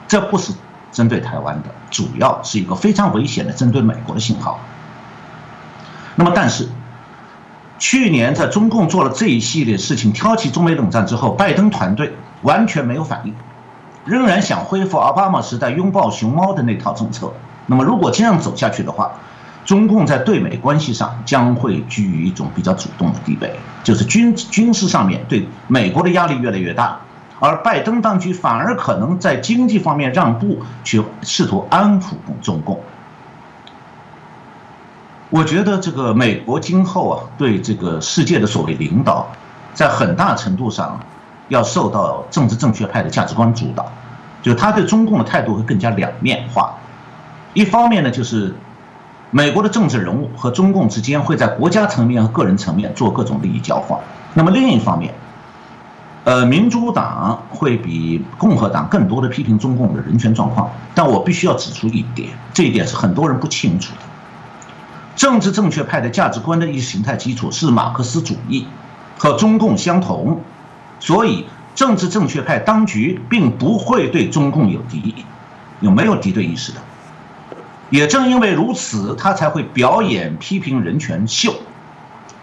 [0.06, 0.52] 这不是
[0.92, 4.60] 针对台湾的，主要是一个非常危险的针对美国的信号。
[6.16, 6.68] 那么但是。
[7.76, 13.34] 去年在中共做了这一系列事情，挑起中美冷战之后，拜登团队完全没有反应，
[14.04, 17.32] 仍然想恢复奥巴马时代拥抱熊猫的那套政策。
[17.66, 19.10] 那么如果这样走下去的话，
[19.64, 23.50] 中共在对美关系上将会居于一种比较主动的地位，
[23.82, 27.00] 就是军军事上面对美国的压力越来越大，
[27.40, 32.80] 而拜登当局反而可能在经济方面让步，去试图安抚中共。
[35.30, 39.26] 我觉得这个美国今后啊，对这个世界的所谓领导，
[39.72, 41.00] 在很大程度上
[41.48, 43.90] 要受到政治正确派的价值观主导，
[44.42, 46.74] 就他对中共的态度会更加两面化。
[47.54, 48.54] 一方面呢，就是
[49.36, 53.98] 美国的政治人物和中共之间会在国家层面和个人层面做各种利益交换。
[54.32, 55.12] 那么另一方面，
[56.22, 60.70] 呃，民主党会比共和党更多的批评中共的人权状况。
[60.94, 64.02] 但我必须要指出一点，这一点是很多人不清楚的。
[65.16, 68.68] 政治正确派的价值观的意识形态基础是马克思主义，
[69.18, 70.42] 和中共相同，
[71.00, 71.44] 所以
[71.74, 75.24] 政治正确派当局并不会对中共有敌意，
[75.80, 76.78] 有没有敌对意识的？
[77.90, 81.54] 也正因为如此，他才会表演批评人权秀。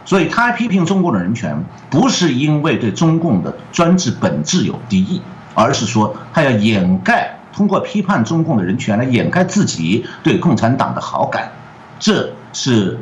[0.05, 5.21] 所以他批评中共的人权，不是因为对中共的专制本质有敌意，
[5.53, 11.51] 而是说他要掩盖，通过批判中共的人权来掩盖自己对共产党的好感，
[11.99, 12.33] 这。
[12.53, 12.99] 是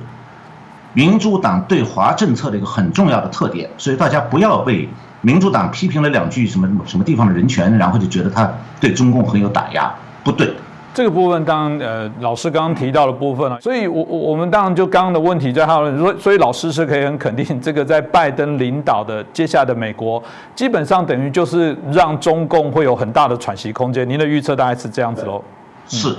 [0.94, 4.88] 民主党对华政策的一个很重要的特点，所以大家不要被
[5.22, 8.48] 民主党批评了两句什么什么地方的人权，然后就觉得他
[8.80, 9.92] 对中共很有打压，
[10.24, 10.54] 不对。
[11.00, 20.22] 这个部分当然呃老师刚刚提到的部分了，所以我我们当然就刚刚的问题在讨论，所所以老师是可以很肯定，这个在拜登领导的接下来的美国，
[20.54, 24.10] 基本上等于就是让中共会有很大的喘息空间。
[24.10, 25.42] 您的预测大概是这样子喽？
[25.88, 26.14] 是。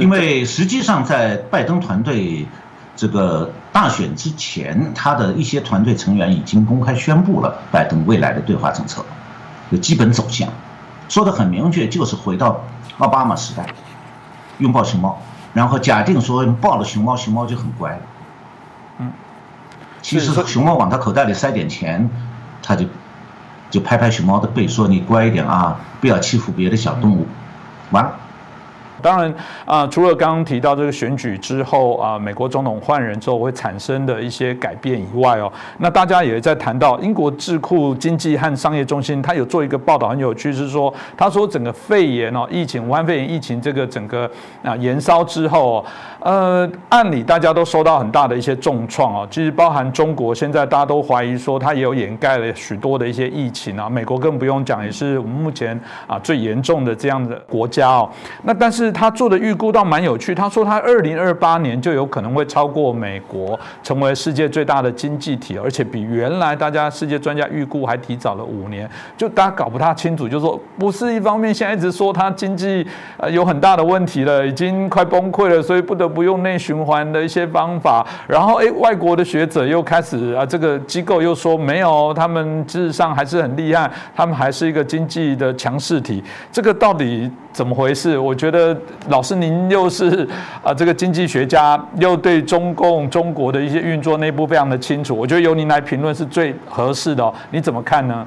[0.00, 2.46] 因为实际上，在拜登团队
[2.96, 9.04] 这个大选之前，他的一些团队成员已经公开宣布了拜登未来的对华政策
[9.70, 10.48] 的基本走向，
[11.06, 12.64] 说的很明确，就是回到
[12.98, 13.66] 奥巴马时代，
[14.58, 15.18] 拥抱熊猫，
[15.52, 17.98] 然后假定说抱了熊猫，熊猫就很乖了。
[18.98, 19.12] 嗯，
[20.02, 22.08] 其实熊猫往他口袋里塞点钱，
[22.62, 22.86] 他就
[23.70, 27.26] 就拍拍熊猫的背，说你乖一点啊，不要欺负别的小动物，
[27.90, 28.12] 完了。
[29.02, 29.34] 当然
[29.66, 44.30] 啊，除了刚刚提到这个选举之后啊，美国总统换人之后会产生的一些改变以外哦，那大家也在谈到英国智库经济和商业中心，他有做一个报道很有趣，是说他说整个肺炎哦，疫情武汉肺炎疫情这个整个
[44.62, 45.84] 啊延烧之后，
[46.22, 58.08] 呃，按理大家都受到很大的一些重创哦，其实包含中国现在大家都怀疑说它也有掩盖了许多的一些疫情啊，美国更不用讲，也是我们目前啊最严重的这样的国家哦，
[58.44, 58.92] 那但是。
[58.92, 68.88] 他做的预估倒蛮有趣，他说他二零二八年就有可能会超过美国，成为世界最大的经济体，而且比原来大家世界专家预估还提早了五年。
[69.16, 78.06] 就大家搞不太清楚，就说不是一方面，现在一直说它经济呃有很大的问题了，已经快崩溃了，所以不得不用内循环的一些方法。
[78.28, 86.22] 然后哎，外国的学者又开始啊，这个机构又说没有，他们事实上还是很厉害，他们还是一个经济的强势体。
[86.50, 87.30] 这个到底？
[87.52, 88.18] 怎么回事？
[88.18, 88.74] 我觉得
[89.08, 90.26] 老师您又是
[90.64, 95.14] 啊这个经济学家，又对中共中国的一些运作内部非常的清楚。
[95.14, 97.30] 我觉得由您来评论是最合适的。
[97.50, 98.26] 你怎么看呢？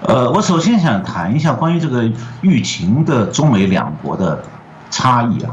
[0.00, 2.10] 呃，我首先想谈一下关于这个
[2.40, 4.42] 疫情的中美两国的
[4.88, 5.50] 差异啊。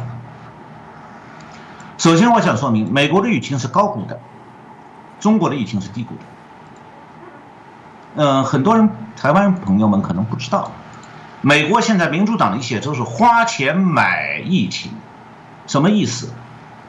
[1.98, 4.20] 首先，我想说明，美国的疫情是高估的，
[5.20, 6.22] 中国的疫情是低估的。
[8.16, 10.72] 嗯，很多人台湾朋友们可能不知道。
[11.42, 14.92] 美国现在民主党的一些都是花钱买疫情，
[15.68, 16.32] 什么意思？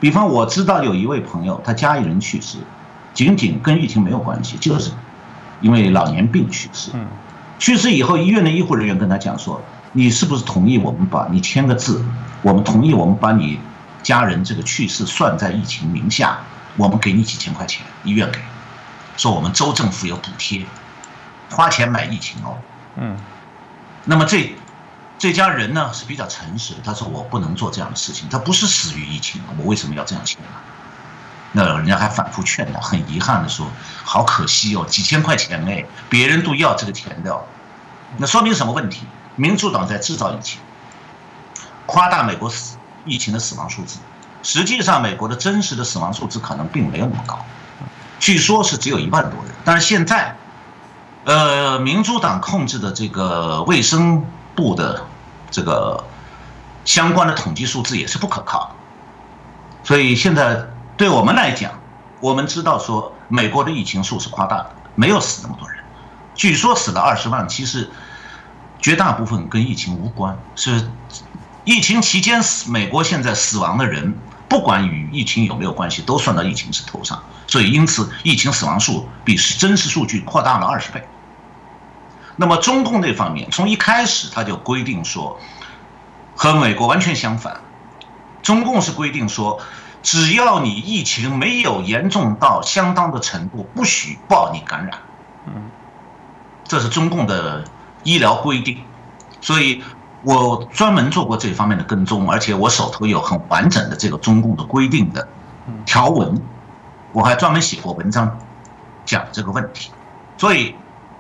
[0.00, 2.58] 比方我知道有一位朋友，他家里人去世，
[3.12, 4.92] 仅仅跟疫情没有关系，就是
[5.60, 6.90] 因为老年病去世。
[6.94, 7.06] 嗯，
[7.58, 9.60] 去世以后，医院的医护人员跟他讲说
[9.92, 12.04] ：“你是不是同意我们把你签个字？
[12.42, 13.58] 我们同意我们把你
[14.04, 16.38] 家人这个去世算在疫情名下，
[16.76, 18.38] 我们给你几千块钱，医院给，
[19.16, 20.64] 说我们州政府有补贴，
[21.50, 22.58] 花钱买疫情哦。”
[22.94, 23.18] 嗯，
[24.04, 24.54] 那么这。
[25.16, 30.48] 这家人呢是比较诚实，他说我不能做这样的事情，他不是死于疫情，我为什么要这样签呢？
[31.52, 33.64] 那人家还反复劝他，很遗憾的说，
[34.04, 37.40] 好可惜哦，几千块钱哎，别人都要这个钱的，
[38.18, 39.06] 那说明什么问题？
[39.36, 40.60] 民主党在制造疫情，
[41.86, 43.98] 夸大美国死疫情的死亡数字，
[44.42, 47.38] 实际上美国的真实的死亡数字可能并没有那么高，
[48.18, 50.36] 据说是只有一万多人，但是现在，
[51.24, 54.24] 呃，民主党控制的这个卫生。
[54.56, 55.04] 部的
[55.50, 56.04] 这个
[56.84, 58.70] 相关的统计数字也是不可靠，
[59.82, 61.72] 所以现在对我们来讲，
[62.20, 65.82] 我们知道说美国的疫情数是夸大的，没有死那么多人，
[66.36, 67.90] 据说死了二十万，其实
[68.78, 70.88] 绝大部分跟疫情无关，是
[71.64, 74.14] 疫情期间死美国现在死亡的人，
[74.48, 81.06] 不管与疫情有没有关系，都算到疫情是头上，所以因此疫情死亡数比真实数据扩大了二十倍。
[82.36, 85.38] 那么中共那方面从一开始他就规定说，
[86.34, 87.60] 和美国完全相反，
[88.42, 89.60] 中共是规定说，
[90.02, 94.98] 只要你疫情没有严重到相当的程度，不许报你感染。
[95.46, 95.70] 嗯，
[96.64, 97.64] 这是中共的
[98.02, 98.82] 医疗规定，
[99.40, 99.82] 所以
[100.24, 105.28] 我专门做过这方面的跟踪，而且我手头有很完整的这个中共的规定的
[105.84, 106.40] 条文，
[107.12, 108.38] 我还专门写过文章
[109.04, 109.90] 讲这个问题，
[110.36, 110.74] 所以。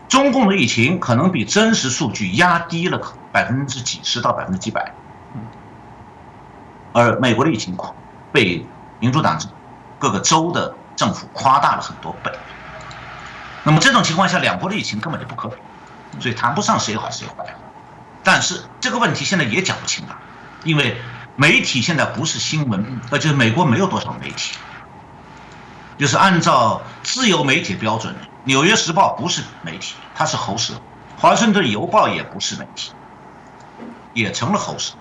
[0.06, 3.00] 中共的疫情可能比真实数据压低了
[3.32, 4.92] 百分之几十到百分之几百，
[6.92, 7.74] 而美国的疫情
[8.30, 8.64] 被
[9.00, 9.40] 民主党
[9.98, 12.30] 各个州的政府夸大了很多倍。
[13.64, 15.56] 那么这种情况下，两国的疫情根本就不可比，
[16.20, 17.56] 所以谈不上谁好谁坏。
[18.24, 20.16] 但是这个问题现在也讲不清了，
[20.64, 20.96] 因为
[21.36, 24.56] 媒体现在不是新闻，呃，就是美国没有多少媒体，
[25.98, 28.14] 就是按照自由媒体标准。
[28.46, 30.74] 《纽约时报》不是媒体，它是喉舌；
[31.20, 32.92] 《华盛顿邮报》也不是媒体，
[34.12, 34.94] 也成了喉舌。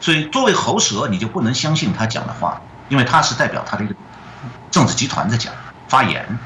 [0.00, 3.94] 所以，作为喉舌，你就不能相信他讲的话，因为他是代表他的一个
[4.70, 5.52] 政治集团在讲
[5.88, 6.38] 发言。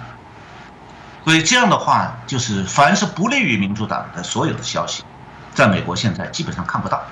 [1.25, 5.05] 所以，这样的话，就是凡是不利于民主党的所有的消息，
[5.55, 7.03] 在美国现在基本上看不到。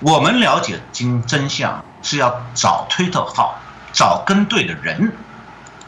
[0.00, 3.58] 我们了解真真相是要找推特号，
[3.92, 5.12] 找跟对的人，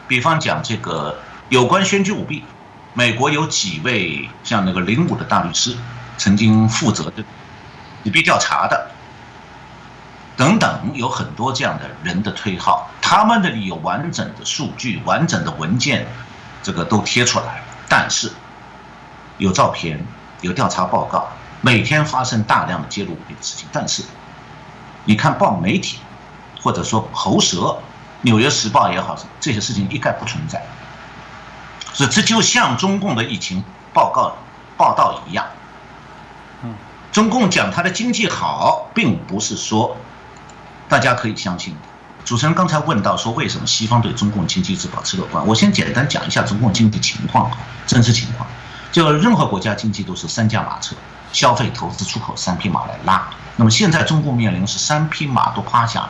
[0.07, 1.17] 比方讲这个。
[1.49, 2.43] 有关选举舞弊，
[2.93, 5.75] 美国有几位像那个林武的大律师，
[6.15, 7.23] 曾经负责的
[8.05, 8.91] 舞弊调查的，
[10.37, 16.05] 等等，有很多这样的人的推号，他们的有完整的数据、完整的文件，
[16.61, 18.31] 这个都贴出来，但是
[19.39, 20.05] 有照片、
[20.41, 21.27] 有调查报告，
[21.61, 24.03] 每天发生大量的揭露舞弊的事情，但是
[25.05, 25.99] 你看报媒体，
[26.61, 27.57] 或者说喉舌，
[28.21, 30.63] 《纽约时报》也好，这些事情一概不存在。
[31.91, 34.35] 所以这就像中共的疫情报告
[34.77, 35.45] 报道一样，
[36.63, 36.73] 嗯，
[37.11, 39.97] 中共讲他的经济好，并不是说
[40.87, 41.79] 大家可以相信的。
[42.23, 45.45] 主持人刚才问到说，为什么西方对中共经济一直保持乐观？
[45.45, 47.51] 我先简单讲一下中共经济情况，
[47.87, 48.47] 真实情况。
[48.91, 50.95] 就任何国家经济都是三驾马车，
[51.31, 53.29] 消费、投资、出口三匹马来拉。
[53.55, 56.09] 那么现在中共面临是三匹马都趴下了。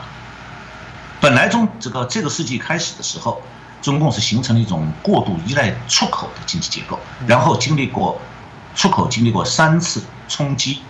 [1.20, 3.40] 本来中这个这个世纪开始的时候。
[3.82, 8.20] 中共是形成了一种过度依赖出口的经济结构，然后经历过
[8.76, 10.82] 出口经历过三次冲击。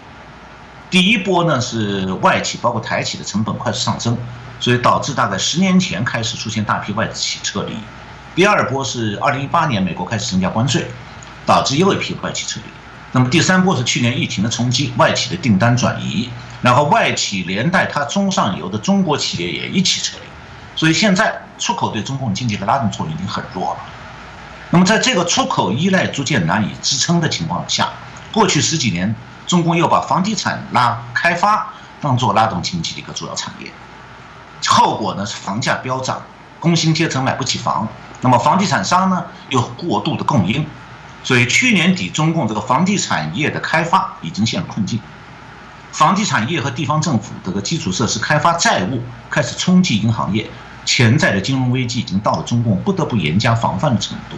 [0.91, 4.19] 第一波呢是外企包括台企的成本快速上升，
[4.59, 7.77] 所以导致大概十年前开始出现大批外资企撤离。
[8.35, 10.91] 第二波是二零一八年美国开始增加关税，
[11.51, 12.67] 导致又一批外企撤离。
[13.11, 16.31] 那么第三波是去年疫情的冲击，外企的订单转移，
[16.63, 20.23] 然后外企连带它中上游的中国企业也一起撤离。
[20.77, 23.81] 所以现在出口对中共经济的拉动作用已经很弱了。
[24.71, 27.91] 那么在这个出口依赖逐渐难以支撑的情况下，
[28.31, 29.13] 过去十几年，
[29.49, 31.67] 中共又把房地产拉开发
[32.01, 33.73] 当做拉动经济的一个主要产业，
[34.69, 36.23] 后果呢是房价飙涨，
[36.61, 37.89] 工薪阶层买不起房，
[38.21, 40.65] 那么房地产商呢又过度的供应，
[41.23, 45.01] 所以去年底中共这个房地产业的开发已经陷入困境。
[45.93, 50.49] 房地产业和地方政府这个基础设施开发债务开始冲击银行业。
[50.87, 54.37] 潜在的金融危机已经到了中共不得不严加防范的程度。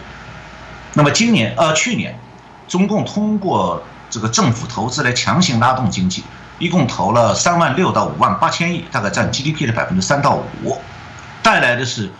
[0.93, 2.19] 那么今年呃去年，
[2.67, 6.21] 中共通过这个政府投资来强行拉动经济，
[6.59, 10.77] 一共投了三万六到五万八千亿，大概占 GDP 的百分之三到五。
[11.41, 12.11] 带来的是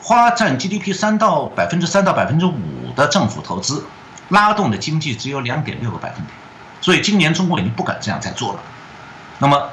[0.00, 2.56] 花占 GDP 三到百分之三到百分之五
[2.94, 3.84] 的政府投资，
[4.28, 6.28] 拉动的经济只有两点六个百分点，
[6.80, 8.60] 所以今年中国已经不敢这样再做了。
[9.38, 9.68] 那么，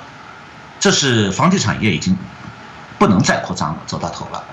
[0.80, 2.18] 这是房地产业已经
[2.98, 4.44] 不能再扩张了，走到头了，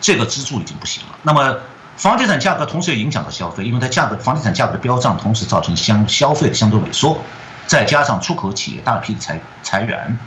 [0.00, 1.18] 这个支柱已经不行了。
[1.22, 1.56] 那么，
[1.96, 7.18] 房地产价格同时也影响到消费，因为它价格房地产价格的飙涨，同时造成相消费的相对萎缩，
[7.66, 10.18] 再加上出口企业大批的裁裁员。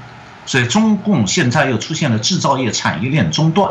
[0.45, 3.69] 所以中共现在又出现了制造业产业链中断，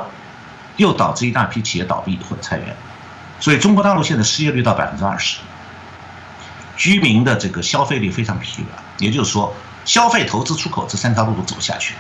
[0.77, 2.77] 又导致一大批企业倒闭或者裁员，
[3.39, 5.39] 所以中国大陆现在失业率到百分之二十，
[6.76, 11.95] 居民的这个消费力非常疲软，也就是说，消费、投资、出口这三条路都走不下去。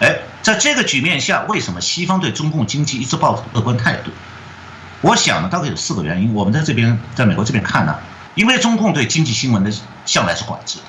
[0.00, 4.10] 哎，在这个局面下，为什么西方对中共经济一直抱乐观态度？
[5.00, 6.34] 我想呢，大概有四个原因。
[6.34, 7.96] 我们在这边，在美国这边看呢，
[8.34, 9.72] 因为中共对经济新闻的
[10.04, 10.84] 向来是管制的。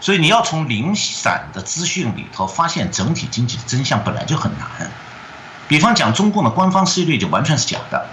[0.00, 4.90] 所以你要从零散的资讯里头发现整体经济的真相本来就很难。
[5.68, 8.06] 比方讲，中共的官方失业率就完全是假的，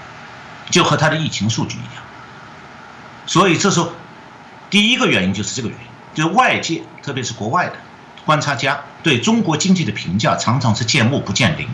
[0.69, 2.03] 就和它的疫情数据一样。
[3.25, 3.91] 所以这时候，
[4.69, 7.73] 第一个原因就是这个原因，就是外界特别是国外的
[8.25, 11.67] 观察家对中国经济的评价常常是见木不见林，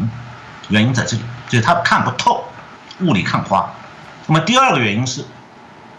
[0.70, 2.44] 原因在这里，就是他看不透，
[3.00, 3.72] 雾里看花。
[4.28, 5.26] 那么第二个原因是。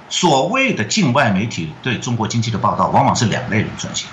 [0.08, 4.06] 所谓的境外媒体对中国经济的报道，往往是两类人撰写，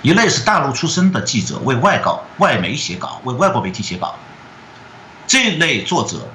[0.00, 4.14] 一类是大陆出身的记者为外稿、外媒写稿，为外国媒体写稿。
[5.26, 6.28] 这类作者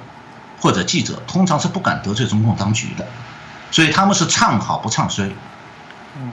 [0.66, 3.06] 或者记者通常是不敢得罪中共当局的，
[3.70, 5.30] 所以他们是唱好不唱衰。
[6.18, 6.32] 嗯，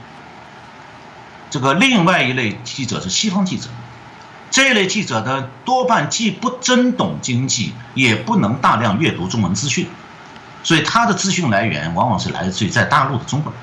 [1.50, 3.68] 这个另外一类记者是西方记者，
[4.50, 9.86] 这一类记者呢，多半既不真懂经济，也不能大量阅读中文资讯。
[10.64, 13.60] 所以他的资讯来源往往是来自于在大陆的中国人，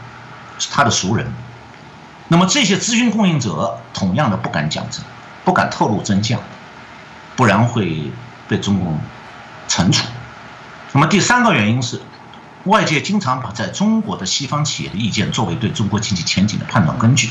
[0.57, 1.33] 是他的熟人。
[2.29, 5.03] 那么这些资讯供应者同样的不敢讲真，
[5.43, 6.39] 不敢透露真相，
[7.35, 8.09] 不然会
[8.47, 8.97] 被中共
[9.67, 10.07] 惩处。
[10.93, 12.01] 那么第三个原因是，
[12.65, 17.29] 外界经常把在中国的西方企业的意见作为对中国经济前景的判断根据，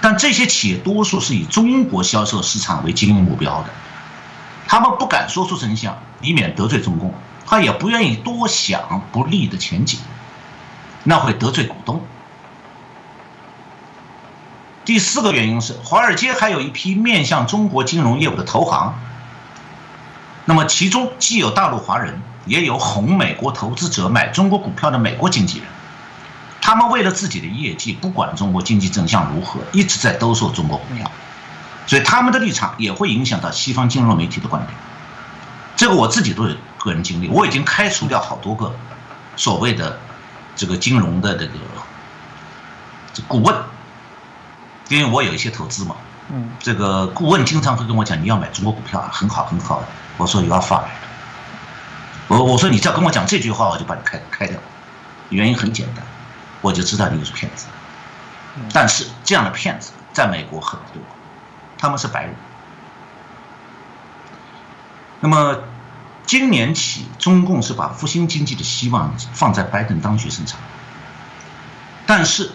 [0.00, 3.70] 但这些企业多数是以中国销售市场为经营目标的，
[4.66, 7.14] 他们不敢说出真相，以免得罪中共。
[7.46, 10.00] 他也不愿意多想不利的前景，
[11.04, 12.02] 那会得罪股东。
[14.84, 18.98] 第四个原因是，华尔街还有一批面向中国金融业务的投行，
[20.48, 25.68] 那么其中既有大陆华人，也有哄美国投资者买中国股票的美国经纪人，
[26.62, 31.10] 他们为了自己的业绩，不管中国经济真相如何，一直在兜售中国股票，
[31.86, 34.74] 所以他们的立场也会影响到西方金融媒体的观点。
[35.76, 36.56] 这个我自己都有。
[36.80, 38.72] 个人经历，我已经开除掉好多个
[39.34, 39.98] 所谓的
[40.54, 41.52] 这个金融的这个
[43.12, 43.52] 这顾问，
[44.88, 45.96] 因为我有一些投资嘛。
[46.30, 46.50] 嗯。
[46.60, 49.82] 这个顾问经常会跟我讲：“你要买中国股票啊，很好，很好。”
[50.18, 51.08] 我说：“有要发来的。”
[52.36, 54.60] 我我说：“你只要跟我讲这句话，我就把你开开掉。”
[55.30, 56.04] 原因很简单，
[56.60, 57.66] 我就知道你是骗子。
[58.74, 61.00] 但是这样的骗子在美国很多，
[61.78, 62.34] 他们是白人。
[65.20, 65.56] 那么。
[66.26, 70.58] 今年起，中共是把复兴经济的希望放在拜登当局身上，
[72.06, 72.50] 但是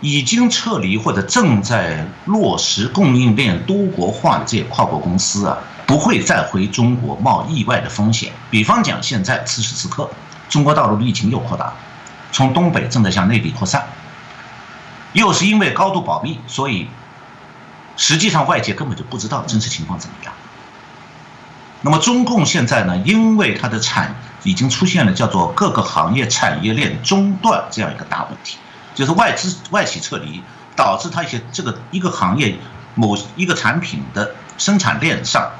[0.00, 8.32] 已经撤离或者正在落实供应链多国化的这些跨国公司啊，不会再回中国冒意外的风险。
[8.50, 10.10] 比方讲，现在此时此刻，
[10.48, 11.72] 中国大陆的疫情又扩大，
[12.32, 13.86] 从东北正在向内地扩散，
[15.12, 16.88] 又是因为高度保密，所以
[17.96, 20.32] 实际上外界根本就不知道真实情况怎么样。
[21.82, 28.56] 那么中共现在呢，因为它的产已经出现了叫做各个行业产业链中断这样一个大问题，
[28.94, 30.42] 就是外资外企撤离，
[30.74, 32.56] 导致它一些这个一个行业
[32.94, 35.50] 某一个产品的生产链上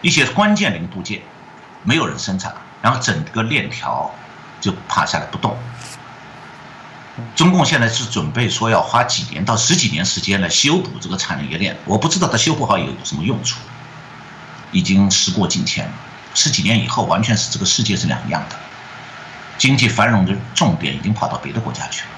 [0.00, 1.20] 一些关键零部件
[1.82, 4.14] 没有人生产，然后整个链条
[4.60, 5.56] 就趴下来不动。
[7.34, 13.58] 中共现在是准备说要花几年到十几年时间来修补这个产业链，我不知道它修补好有什么用处。
[14.72, 15.90] 已经时过境迁，
[16.34, 18.56] 十几年以后，完全是这个世界是两样的，
[19.56, 22.08] 经济繁荣的重点已经跑到别的国家去了。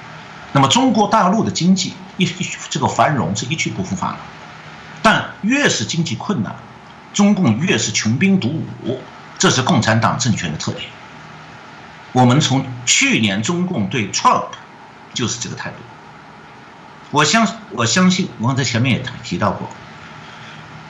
[0.52, 2.28] 那么中国大陆的经济一
[2.68, 4.18] 这个繁荣是一去不复返了。
[5.00, 6.56] 但越是经济困难，
[7.18, 9.00] 中共越是穷兵黩武，
[9.40, 10.84] 这是共产党政权的特点。
[12.12, 14.50] 我们从去年中共对 Trump
[15.14, 15.76] 就是这个态度。
[17.10, 19.68] 我相我相信，我在前面也提到过。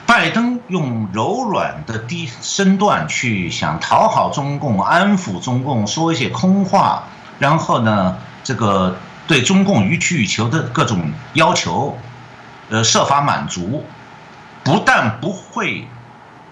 [0.05, 7.05] 拜登用柔软的低身段去想讨好中共、安抚中共，说一些空话，
[7.39, 11.97] 然后呢，这个对中共予取予求的各种要求，
[12.69, 13.83] 呃，设法满足，
[14.63, 15.87] 不但不会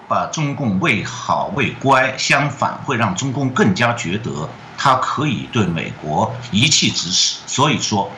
[0.07, 7.37] 把中共为好为乖，相反会让中共更加觉得他可以对美国一气指使。
[7.45, 8.09] 所以说，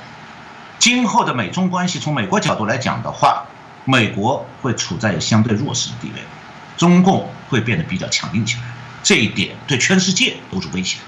[0.77, 3.43] 今后的美中关系，从美国角度来讲的话，
[3.85, 6.21] 美国会处在相对弱势的地位，
[6.77, 8.63] 中共会变得比较强硬起来。
[9.01, 11.05] 这一点对全世界都是危险的。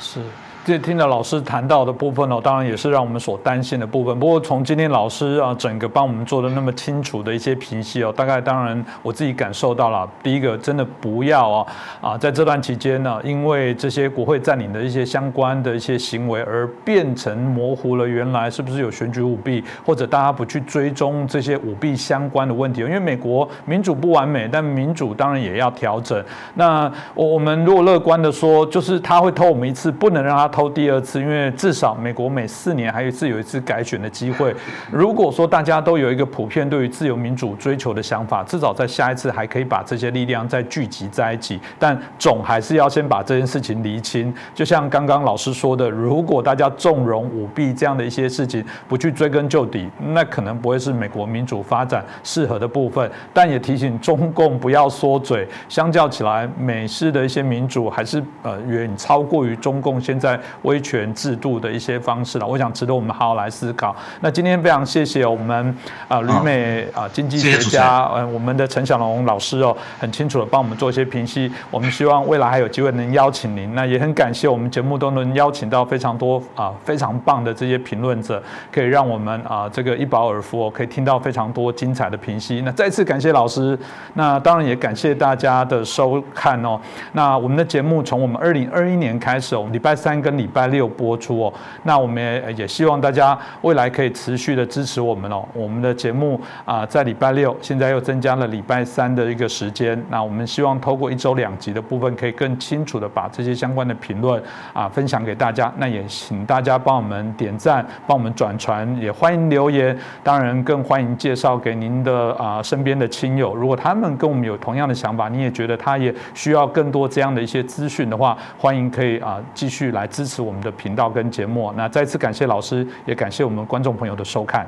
[0.00, 0.22] 是。
[0.68, 4.20] 这听了老师谈到的部分哦，当然也是让我们所担心的部分。
[4.20, 10.06] 不过从今天老师啊，整个帮我们做的那么清楚的一些评析哦，大概当然我自己感受到了。
[10.22, 11.66] 第一个，真的不要啊
[12.02, 22.82] 啊，在这段期间呢，因为这些国会占领的一些相关的一些行为，而变成模糊了原来是不是有选举舞弊，或者大家不去追踪这些舞弊相关的问题。
[22.82, 26.22] 因为美国民主不完美，但民主当然也要调整。
[26.52, 30.57] 那我我们如果乐观的说，就是他会偷我们一次，不能让他。
[30.58, 34.52] 偷第二次，因为至少美国每四年还有一次有一次改选的机会。
[34.90, 41.60] 如果说大家都有一个普遍对于自由民主追求的想法，至少在下一次还可以把这些力量再聚集在一起。
[41.78, 44.34] 但总还是要先把这件事情厘清。
[44.52, 53.08] 就像刚刚老师说的，如果大家纵容舞弊这样的一些事情，不去追根究底，那可能不会是美国民主发展适合的部分。
[53.32, 55.46] 但也提醒中共不要缩嘴。
[55.68, 60.36] 相较起来，美式的一些民主还是呃远超过于中共现在。
[60.62, 63.94] 威权制度的一些方式了，我想值得我们好好来思考。
[64.20, 65.76] 那今天非常谢谢我们
[66.08, 71.50] 啊旅美啊经济学家呃我们的陈小龙老师哦，很清楚的帮我们做一些评析。
[71.70, 73.74] 我们希望未来还有机会能邀请您。
[73.74, 78.42] 那也很感谢我们节目都能邀请到非常多啊非常棒的这些评论者，
[78.72, 82.62] 可以让我们啊这个一饱耳福，可以听到非常多精彩的评析。
[82.64, 83.78] 那再次感谢老师，
[84.14, 86.80] 那当然也感谢大家的收看哦。
[87.12, 91.54] 那我们的节目从我们二零二一年开始，我们礼拜三跟跟礼拜六播出哦，
[91.84, 95.42] 那我们也也希望大家未来可以持续的支持我们哦。
[95.54, 99.98] 我们的节目啊，在礼拜六，现在又增加了礼拜三的一个时间。
[100.10, 104.42] 那我们希望透过一周两集的部分，可以更清楚的把这些相关的评论
[104.74, 105.72] 啊分享给大家。
[105.78, 109.98] 那也请大家帮我们点赞，帮我们转传，也欢迎留言。
[110.22, 113.54] 当然，更欢迎介绍给您的啊身边的亲友。
[113.54, 120.42] 如果他们跟我们有同样的想法，你也觉得他也需要更多这样的一些资讯的话，欢迎可以啊继续来支持。
[120.42, 124.66] 我们的频道跟节目，那再次感谢老师，也感谢我们观众朋友的收看。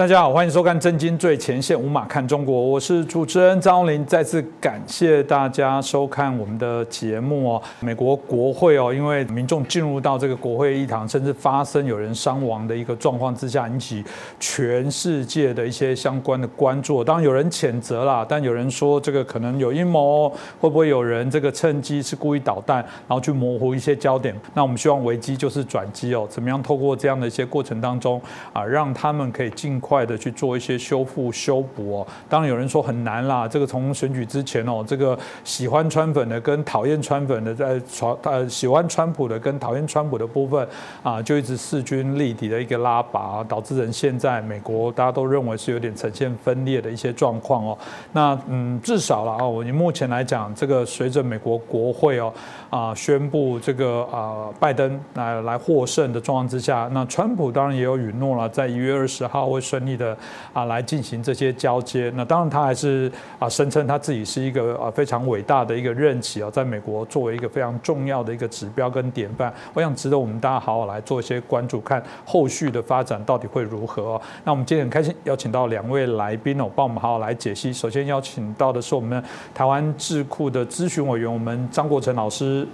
[0.00, 4.02] 大家好，欢迎收看《震惊最前线》，无马看中国，我是主持人张林。
[4.06, 7.62] 再次感谢大家收看我们的节目哦。
[7.80, 14.02] 美国国会哦，因为民众进入到这个国会议堂，甚至发生有人伤亡的一个状况之下，引起
[14.38, 17.04] 全世界的一些相关的关注。
[17.04, 24.34] 当然有人谴责啦，但有人说这个可能有阴谋，会不会有人这个趁机是故意捣蛋，然后去模糊一些焦点？
[24.54, 28.18] 那我们希望危机就是转机哦，怎么样透过这样的一些过程当中
[28.54, 29.89] 啊，让他们可以尽快。
[29.90, 33.48] 快的去做一些修复修补哦，当然有人说很难啦。
[33.48, 40.68] 这个从选举之前哦，这个喜欢川粉的跟讨厌川粉的在传呃喜欢川普的跟讨厌川普的部分
[41.02, 47.76] 啊，就一直势均力敌的一个拉拔，导致人现在美国大家都认为是有点呈现分裂的一些状况哦。
[48.12, 52.32] 那嗯，至少了哦，你目前来讲，这个随着美国国会哦
[52.70, 59.90] 啊宣布这个啊拜登来来获胜的状况之下，那川普当然也有允诺了，在一月二十号会顺。
[59.90, 60.16] 力的
[60.52, 62.12] 啊，来进行这些交接。
[62.14, 69.52] 那当然，他还是啊，声称他自己是一个啊非常伟大的一个任期啊，在美国作为一个非常重要的一个指标跟典范。
[69.74, 74.22] 我想值得我们大家好好来做一些关注，看后续的发展到底会如何哦。
[74.44, 77.72] 那我们今天很开心邀请到两位来宾哦，帮我们好好来解析。
[77.72, 79.20] 首先邀请到的是我们
[79.52, 82.64] 台湾智库的咨询委员，我们张国成老师。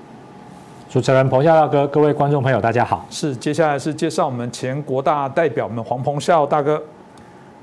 [0.88, 3.04] 主持人彭笑大哥，各位观众朋友，大家好。
[3.10, 6.80] 是，接下来是介绍我们前国大代表们黄鹏孝大哥。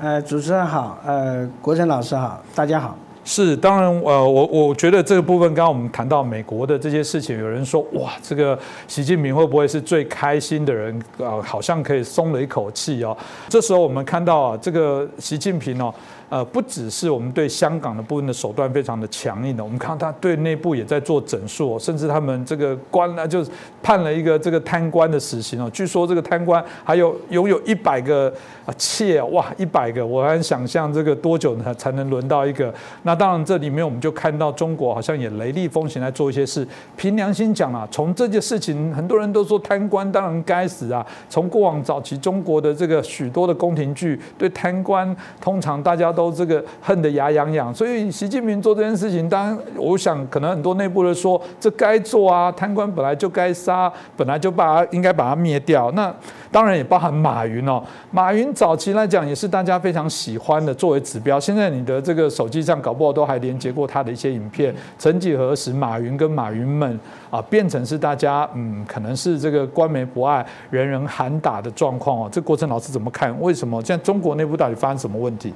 [0.03, 2.93] 呃，主持人好，呃，国成老师好，大家好。
[3.23, 11.01] 是，当然，呃，我我觉得这个部分，刚刚我们谈到美国的这些事情，有人说，哇，这个习近平会不会是最开心的人？
[11.17, 13.15] 啊，好像可以松了一口气哦。
[13.47, 15.93] 这时候我们看到啊，这个习近平哦。
[16.33, 23.51] 呃，不只是我们对香港的部分的手段非常的强硬的，我们看到他对内部也在做整肃，甚至他们这个官呢，就是
[23.83, 25.69] 判了一个这个贪官的死刑哦。
[25.71, 28.33] 据说这个贪官还有拥有一百个
[28.65, 32.73] 啊妾，哇，一百个，我还想象这个多久呢才能轮到一个？
[33.03, 36.67] 那当然这里面我们就看到中国好像也雷厉风行来做一些事。
[36.97, 41.05] 凭良心讲啊，从这件事情，很多人都说贪官当然该死啊。
[41.29, 46.22] 从过往早期中国的这个许多的宫廷剧，对贪官通常大家都。
[46.23, 47.73] 都这个恨得牙痒痒。
[47.73, 55.91] 所以习近平做这件事情，当然我想可能很多内部的说这该做啊，贪官本来就该杀，本来就把他应该把他灭掉。
[55.91, 56.13] 那
[56.51, 61.39] 当然也包含马云哦，马云早期来讲也是大家非常喜欢的作为指标。
[61.39, 64.73] 现在你的这个手机上搞不好都还连接过他的一些影片。
[64.97, 66.99] 曾几何时，马云跟马云们
[67.29, 72.29] 啊，变成是大家嗯，可能是这个官媒不爱，人人喊打的状况哦。
[72.31, 73.35] 这过程老师怎么看？
[73.41, 75.53] 为什么现在中国内部到底发生什么问题？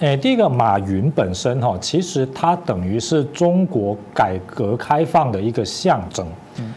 [0.00, 6.26] 诶，第一个马云本身哈，其实它等于是中国改革开放的一个象征。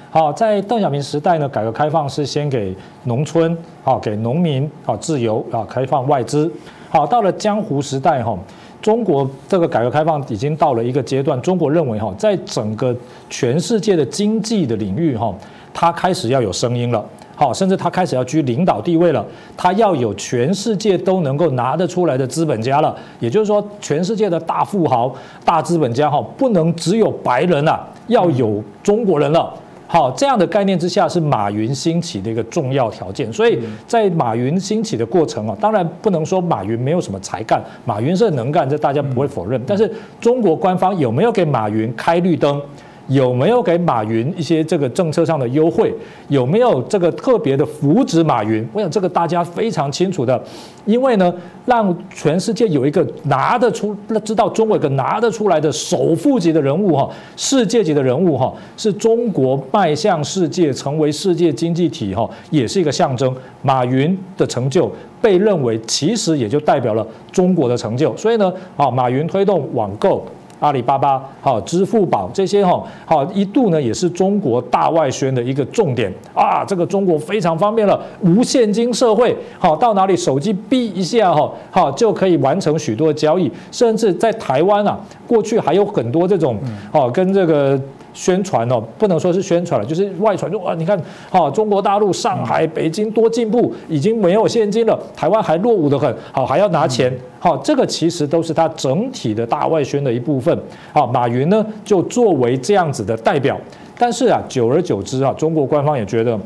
[0.10, 6.50] 好，在邓小平时代呢，改革开放是先给农村，好给农民，好自由啊，开放外资。
[6.90, 8.38] 好，到了江湖时代哈，
[8.82, 12.96] 中国这个改革开放已经到了一个阶段，中国认为哈，在整个
[13.30, 15.36] 全世界的经济的领域哈，
[15.74, 17.06] 它开始要有声音了。
[17.40, 19.26] 好，甚至他开始要居领导地位了，
[19.56, 22.94] 他要有全世界都能够拿得出来的资本家了。
[23.22, 25.16] 也就是说，全世界的大富豪、
[25.46, 29.54] 大资本家哈，不能只有白人了，要有中国人了。
[29.88, 33.32] 好，这样的概念之下是马云兴起的一个重要条件。
[33.32, 39.60] 所以在马云兴起的过程啊，当然不能说马云没有什么才干，马云是能干，这大家不会否认。
[39.66, 42.62] 但是中国官方有没有给马云开绿灯？
[43.10, 45.94] 有没有给马云一些这个政策上的优惠？
[46.30, 48.66] 有没有这个特别的扶植马云？
[48.72, 50.42] 我想这个大家非常清楚的，
[50.86, 51.34] 因为呢，
[51.66, 63.36] 让全世界有一个拿得出、知道中国一个拿得出来的首富级的人物哈，世界级的人物哈，是中国迈向世界、成为世界经济体哈，也是一个象征。
[63.64, 64.90] 马云的成就
[65.22, 70.24] 被认为其实也就代表了中国的成就，所以呢，啊，马云推动网购。
[70.60, 76.64] 阿里巴巴、好支付宝这些哈，好一度呢也是中国大外宣的一个重点啊。
[76.66, 83.52] 这个中国非常方便了，无现金社会，好到哪里手机哔一下哈，好就可以完成许多交易。
[83.72, 86.58] 甚至在台湾啊，过去还有很多这种
[86.92, 87.80] 哦跟这个。
[88.14, 90.52] 宣传哦，不能说是宣传了，就是外传。
[90.52, 91.00] 就啊，你看，
[91.30, 100.58] 啊，中国大陆、上海、北京多进步，已经没有现金了，台湾还落伍的很，好还要拿钱，好，这个其实都是它整体的大外宣的一部分。
[100.94, 103.60] 好，马云呢就作为这样子的代表，
[103.98, 106.40] 但是啊，久而久之啊，中国官方也觉得。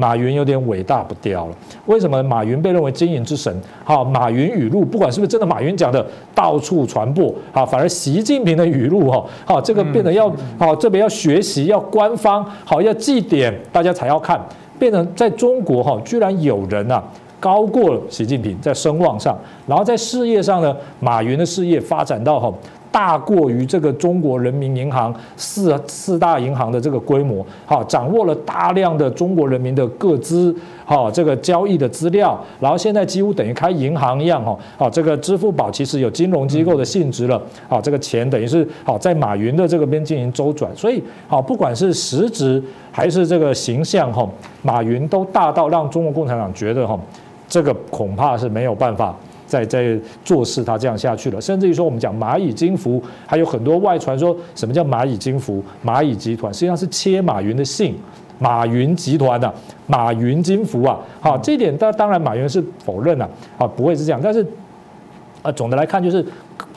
[0.00, 3.54] 马云有点伟大不掉了，为什么马云被认为经营之神？
[3.84, 14.40] 好，马云语录不管是不是真的，马云讲的到处传播，好，反而习近平的语录哈，好，这个变得要好这边要学习，要官方，好要祭点，大家才要看，
[14.78, 17.02] 变成在中国哈，居然有人呐
[17.38, 22.50] 高过习近平在声望上，然后在事业上呢，马云的事业发展到哈。
[22.92, 44.28] 大过于这个中国人民银行四四大银行的这个规模，好，掌握了大量的中国人民的个资，好，这个交易的资料，然后现在几乎等于开银行一样，哈，好，这个支付宝其实有金融机构的性质了，好，这个钱等于是好在马云的这个边进行周转，所以好，不管是实质还是这个形象，哈，
[44.62, 46.98] 马云都大到让中国共产党觉得，哈，
[47.48, 49.14] 这个恐怕是没有办法。
[49.50, 55.60] 在在做事，他这样下去了，甚至于说我们讲蚂蚁金服，还有很多外传说什么叫蚂蚁金服？
[55.84, 57.96] 蚂蚁集团实际上是切马云的姓，
[58.38, 59.52] 马云集团的
[59.88, 63.28] 马云金服啊，好，这一点当当然马云是否认了，
[63.58, 64.46] 啊，不会是这样，但是
[65.42, 66.24] 啊，总的来看就是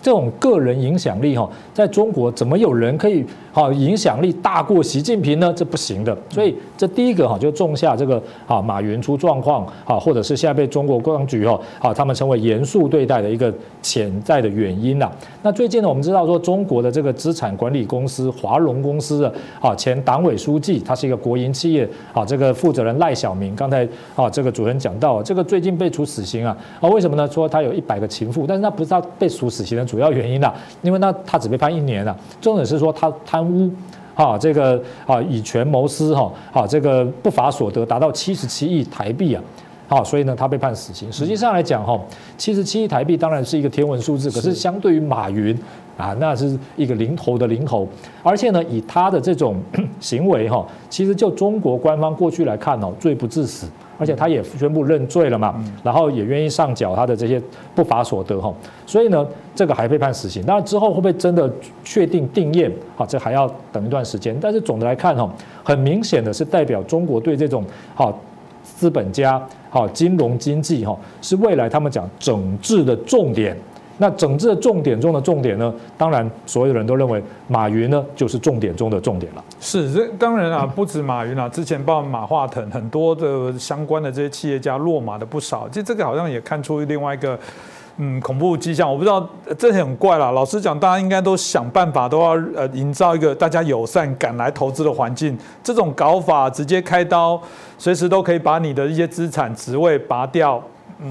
[0.03, 3.25] 这种个人影响力哈，在中国怎么有人可以？
[3.53, 5.53] 好，影响力大过习近平呢？
[5.55, 6.17] 这不行的。
[6.29, 15.09] 所以这第一个哈，就种下这个啊，马云出状况啊，或者是现在被中国当局哦，好，他们成为严肃对待的一个潜在的原因呐。
[15.43, 27.29] 那最近呢，我们知道说中国的这个资产管理公司华融公司的啊前党委书记，他是一个国营企业啊，这个负责人赖小明，刚才啊这个主持人讲到，这个最近被处死刑啊啊，为什么呢？
[27.29, 33.45] 说他有一百个情妇，但是他不是他被处死刑的主要原因啦，因为那他只被判一年了，重点是说他贪。
[33.45, 33.69] 污，
[34.15, 39.43] 啊，这个啊，以权谋私，哈，啊，这个不法所得达到七十七亿台币啊，
[39.87, 41.11] 好，所以呢，他被判死刑。
[41.11, 41.99] 实际上来讲，哈，
[42.37, 45.55] 七十七亿台币当然是一个天文数字，可是相对于马云
[45.95, 47.87] 啊，那是一个零头的零头，
[48.23, 49.55] 而且呢，以他的这种
[50.01, 53.67] 行为，哈，其实就中国官方过去来看哦，罪不至死。
[53.97, 57.41] 而且他也宣布认罪了嘛，然后也愿意上缴他的这些
[57.75, 58.53] 不法所得哈，
[58.85, 59.25] 所以呢，
[59.55, 60.43] 这个还被判死刑。
[60.45, 61.51] 当然之后会不会真的
[61.83, 62.71] 确定定验？
[62.95, 64.35] 好，这还要等一段时间。
[64.41, 65.29] 但是总的来看哈，
[65.63, 67.63] 很明显的是代表中国对这种
[67.95, 68.17] 好
[68.63, 73.55] 资本家、好金融经济哈，是未来他们讲整治的重点。
[73.97, 75.73] 那整治的重点中的重点呢？
[75.97, 79.43] 当然，所有人都认为马云呢就是重点中的重点了。
[79.59, 85.67] 是，这当然啊，不止马云啊，之前包括马化腾，很多的相关的这些企业家落马的不少。
[85.69, 87.37] 其实这个好像也看出另外一个
[87.97, 88.91] 嗯恐怖迹象。
[88.91, 90.31] 我不知道这很怪啦。
[90.31, 95.37] 老实讲，大家应该都想办法都要呃营造一个大家友善、敢来投资的环境。
[95.63, 97.39] 这种搞法直接开刀，
[97.77, 100.61] 随时都可以把你的一些资产职位拔掉。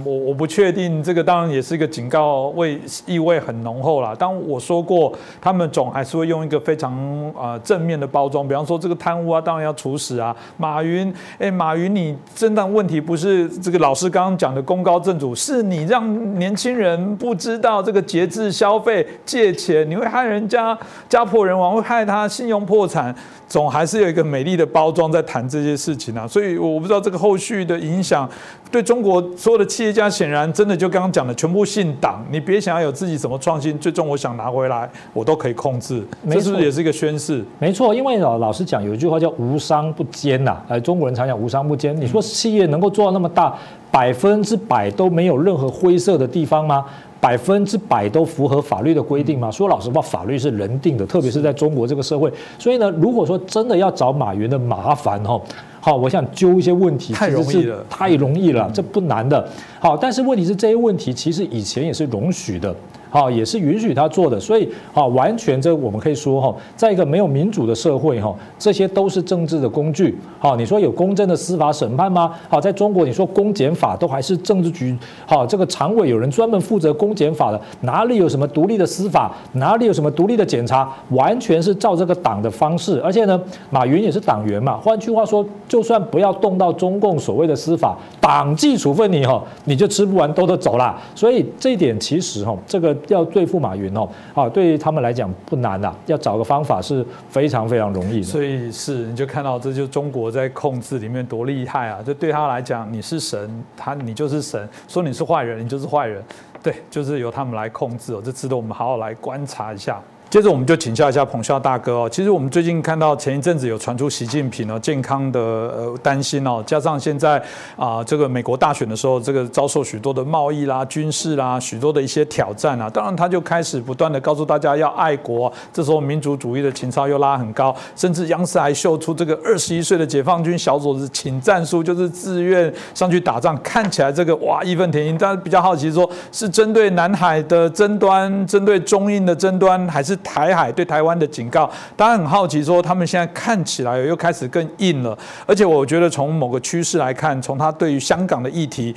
[0.05, 4.15] 我我不确定这个，当然也是一个警告，味意味很浓厚啦。
[4.19, 6.93] 当我说过，他们总还是会用一个非常
[7.37, 10.35] 呃正面的包装，比方说这个贪污啊，当然要处死啊。
[10.57, 20.77] 马云，哎，马云，你真的问题不是这个老师刚刚讲的功高震主，是你让年轻人不知道这个节制消费、借钱，你会害人家
[21.09, 23.15] 家破人亡，会害他信用破产。
[23.53, 28.27] 总还是有一个美丽的包装在谈这些事情啊，所以我不知道这个后续的影响
[28.71, 37.45] 对中国所有的企业家，显然真的就刚刚讲的，全部信党，你别想要有自己什么创新，最终我想拿回来，我都可以控制，这是不是也是一个宣誓？
[37.59, 43.55] 没错，因为老老实讲，有一句话叫无商不奸呐，哎，中国人常讲无商不奸，你说企业能够做到那么大，
[43.91, 46.87] 百分之百都没有任何灰色的地方吗？
[47.23, 49.49] 百分之百都符合法律的规定吗？
[49.49, 52.29] 说老实话，法律是人定的，特别是在中国这个社会。
[52.59, 55.41] 所以呢，如果说真的要找马云的麻烦哈，
[55.81, 59.49] 好，我想揪一些问题，太容易了，太容易了，这不难的。
[59.79, 62.75] 好，但是问题是这些问题其实以前也是容许的。
[63.13, 70.19] 好，也是允许他做的，所以哈，完全这我们可以说哈，在一个没有民主的社会哈，这些都是政治的工具。
[70.39, 72.33] 好，你说有公正的司法审判吗？
[72.49, 74.97] 好，在中国你说公检法都还是政治局，
[75.27, 79.31] 好，这个常委有人专门负责公检法的，哪里有什么独立的司法？
[79.53, 80.91] 哪里有什么独立的检察？
[81.11, 83.39] 完全是照这个党的方式，而且呢，
[83.69, 84.79] 马云也是党员嘛。
[84.79, 90.99] 换句话说，就算不要动到中共所谓的司法，党纪处分你哈，你就吃不完兜着走啦。
[91.15, 92.97] 所以这一点其实哈，这个。
[93.09, 98.23] 要对付马云哦，啊，对于他们来讲不难呐，要找个方法是非常非常容易的。
[98.23, 102.01] 所以是你就看到，这就中国在控制里面多厉害啊！
[102.03, 106.23] 就对他来讲，你是神，他你就是神；说你是坏人，你就是坏人。
[106.63, 110.01] 对，就是由他们来控制哦，这值得我们好好来观察一下。
[110.33, 112.09] 接着我们就请教一下彭笑大哥哦。
[112.11, 117.37] 其实我们最近看到前一阵子有传出习近平哦健康的呃担心哦，加上现在
[117.77, 125.53] 啊这个美国大选的时候，这个遭受许多的贸易啦、军事啦许多的一些挑战啊，当然他就开始不断的告诉大家要爱国。
[125.71, 135.19] 这时候民族主义的情操又拉很高，甚至央视还秀出这个二十一岁的解放军小伙子请战书，就是自愿上去打仗，看起来这个哇义愤填膺。
[135.19, 140.19] 但比较好奇，说是针对南海的争端，针对中印的争端，还是？
[140.23, 145.17] 台海对台湾的警告，大家很好奇，说他们现在看起来又开始更硬了。
[145.47, 148.95] 而且我觉得从某个趋势来看，从他对于香港的议题，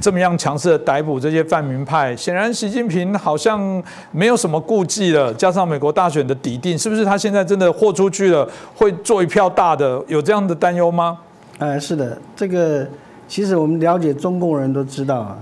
[0.00, 5.32] 这么样强势的逮捕这些泛民派，显然习近平好像没有什么顾忌了。
[5.34, 10.02] 加上美国大选的底定，是不是他现在真的豁出去了，会做一票大的？
[10.08, 11.18] 有这样的担忧吗？
[11.58, 12.86] 呃，是的，这个
[13.28, 15.38] 其实我们了解中共人都知道啊，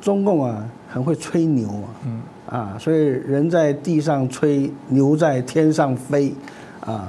[0.00, 1.88] 中共啊很会吹牛啊。
[2.04, 2.20] 嗯。
[2.52, 6.34] 啊，所以人在地上吹，牛在天上飞，
[6.80, 7.08] 啊，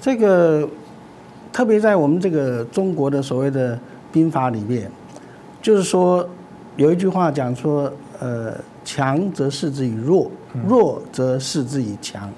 [0.00, 0.66] 这个
[1.52, 3.78] 特别在我们这个中国的所谓的
[4.10, 4.90] 兵法里面，
[5.60, 6.26] 就是说
[6.76, 10.30] 有一句话讲说，呃，强则视之以弱，
[10.66, 12.30] 弱则视之以强，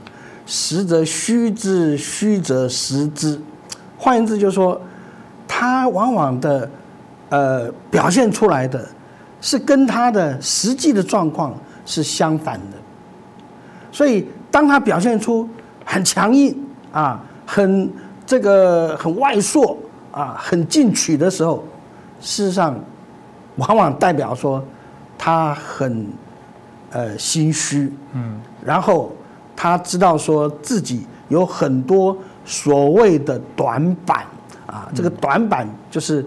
[0.44, 3.38] 实则虚之，虚则实之。
[3.96, 4.80] 换言之，就是说，
[5.46, 6.68] 他往往的
[7.28, 8.84] 呃表现出来的
[9.40, 11.54] 是跟他的实际的状况。
[11.84, 12.76] 是相反的，
[13.90, 15.48] 所以当他表现出
[15.84, 16.56] 很强硬
[16.92, 17.90] 啊，很
[18.24, 19.76] 这个很外缩
[20.10, 21.64] 啊，很进取的时候，
[22.20, 22.78] 事实上
[23.56, 24.62] 往往代表说
[25.18, 26.06] 他很
[26.90, 29.12] 呃心虚，嗯，然后
[29.56, 34.24] 他知道说自己有很多所谓的短板
[34.66, 36.24] 啊，这个短板就是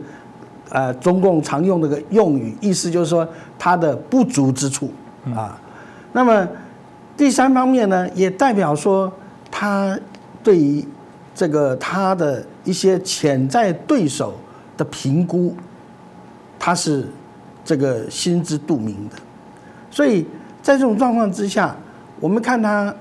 [0.70, 3.28] 呃中共常用那个用语，意思就是说
[3.58, 4.91] 他的不足之处。
[5.34, 5.60] 啊，
[6.14, 6.48] 那么
[7.18, 9.12] 第三方面呢，也代表说
[9.50, 9.98] 他
[10.44, 10.86] 对于
[11.34, 14.36] 这个他的一些潜在对手
[14.78, 15.56] 的评估，
[16.60, 17.08] 他是
[17.64, 19.16] 这个心知肚明的。
[19.90, 20.28] 所以
[20.62, 21.76] 在这种状况之下，
[22.20, 22.94] 我们看他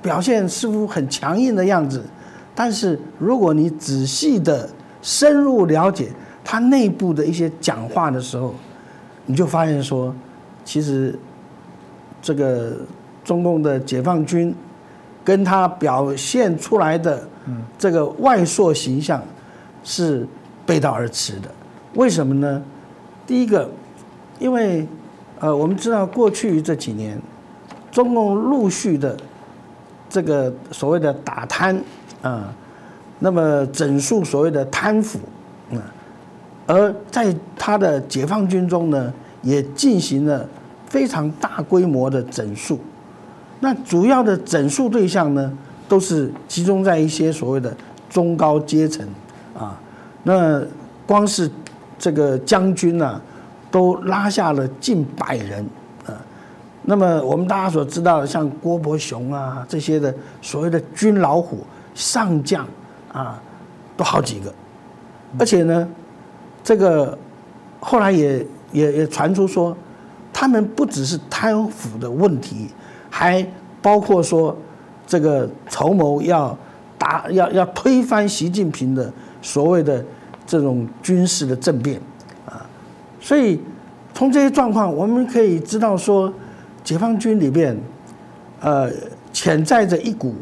[0.00, 2.04] 表现似乎很强硬的样子，
[2.54, 4.68] 但是如果你仔细的
[5.00, 6.12] 深入了解
[6.44, 8.54] 他内部的一些讲话的时候，
[9.26, 10.14] 你就发现说，
[10.64, 11.18] 其实。
[12.22, 12.72] 这个
[13.24, 14.54] 中共的解放军，
[15.24, 17.28] 跟他表现出来的
[17.76, 19.20] 这个外缩形象
[19.82, 20.26] 是
[20.64, 21.50] 背道而驰的。
[21.94, 22.62] 为什么呢？
[23.26, 23.68] 第一个，
[24.38, 24.86] 因为
[25.40, 27.20] 呃，我们知道过去这几年，
[27.90, 29.16] 中共陆续的
[30.08, 31.82] 这个所谓的打贪
[32.22, 32.54] 啊，
[33.18, 35.18] 那么整肃所谓的贪腐
[35.72, 35.82] 啊，
[36.66, 39.12] 而在他的解放军中呢，
[39.42, 40.48] 也进行了。
[40.92, 42.78] 非常大规模的整肃。
[43.60, 45.50] 那主要的整肃对象呢，
[45.88, 47.74] 都是集中在一些所谓的
[48.10, 49.08] 中高阶层
[49.58, 49.80] 啊。
[50.22, 50.62] 那
[51.06, 51.50] 光是
[51.98, 53.18] 这个将军呢，
[53.70, 55.64] 都拉下了近百人
[56.04, 56.12] 啊。
[56.82, 61.64] 那么我们大家所知道的，像郭伯雄啊这些的所谓的军老虎
[61.94, 62.66] 上将
[63.10, 63.40] 啊，
[63.96, 64.52] 都好几个，
[65.38, 65.88] 而且呢，
[66.62, 67.16] 这个
[67.80, 69.74] 后来也也也传出说。
[70.42, 72.66] 他们不只是贪腐的问题，
[73.08, 73.46] 还
[73.80, 74.56] 包括说
[75.06, 76.58] 这个筹谋要
[76.98, 79.08] 打要要推翻习近平的
[79.40, 80.04] 所谓的
[80.44, 82.00] 这种军事的政变
[82.44, 82.66] 啊，
[83.20, 83.60] 所以
[84.12, 86.32] 从这些状况，我们可以知道说，
[86.82, 87.78] 解放军里边
[88.60, 88.90] 呃
[89.32, 90.34] 潜在着一股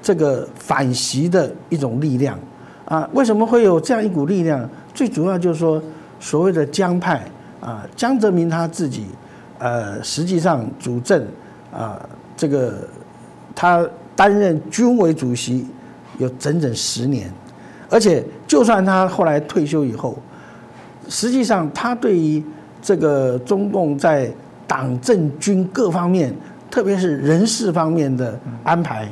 [0.00, 2.38] 这个反习的一种力量
[2.84, 3.10] 啊。
[3.14, 4.70] 为什么会有这样一股力量？
[4.94, 5.82] 最主要就是说，
[6.20, 7.26] 所谓的江派
[7.60, 9.06] 啊，江泽民他自己。
[9.60, 11.22] 呃，实际上主政
[11.70, 12.00] 啊，
[12.34, 12.88] 这个
[13.54, 13.86] 他
[14.16, 15.66] 担任军委主席
[16.16, 17.30] 有整整十年，
[17.90, 20.18] 而且就算他后来退休以后，
[21.10, 22.42] 实际上他对于
[22.80, 24.32] 这个中共在
[24.66, 26.34] 党政军各方面，
[26.70, 29.06] 特别是人事方面的安排，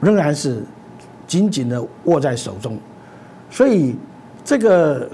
[0.00, 0.60] 仍然是
[1.28, 2.76] 紧紧的握在手中。
[3.48, 3.94] 所以
[4.44, 5.08] 这个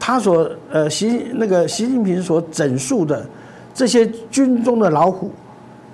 [0.00, 3.24] 他所呃习那个习近平所整肃的。
[3.80, 5.30] 这些军中的老虎，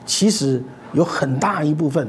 [0.05, 0.61] 其实
[0.93, 2.05] 有很大一部分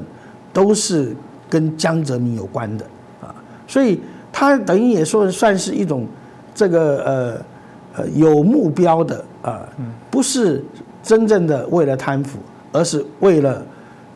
[0.51, 1.15] 都是
[1.47, 2.86] 跟江泽民有关的
[3.21, 3.30] 啊，
[3.67, 4.01] 所以
[4.34, 6.07] 他等于也说算是一种
[6.55, 9.69] 这个呃呃有目标的啊，
[10.09, 10.65] 不是
[11.03, 12.39] 真正的为了贪腐，
[12.71, 13.63] 而是为了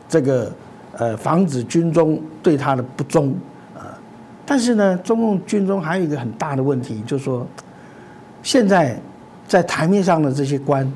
[0.08, 0.50] 这个
[0.96, 3.32] 呃防止军中对他的不忠
[3.72, 3.94] 啊。
[4.44, 7.46] 但是呢，中共军中还有一个很大的问题，就是说
[8.42, 9.00] 现在
[9.46, 10.92] 在台面上的这些官。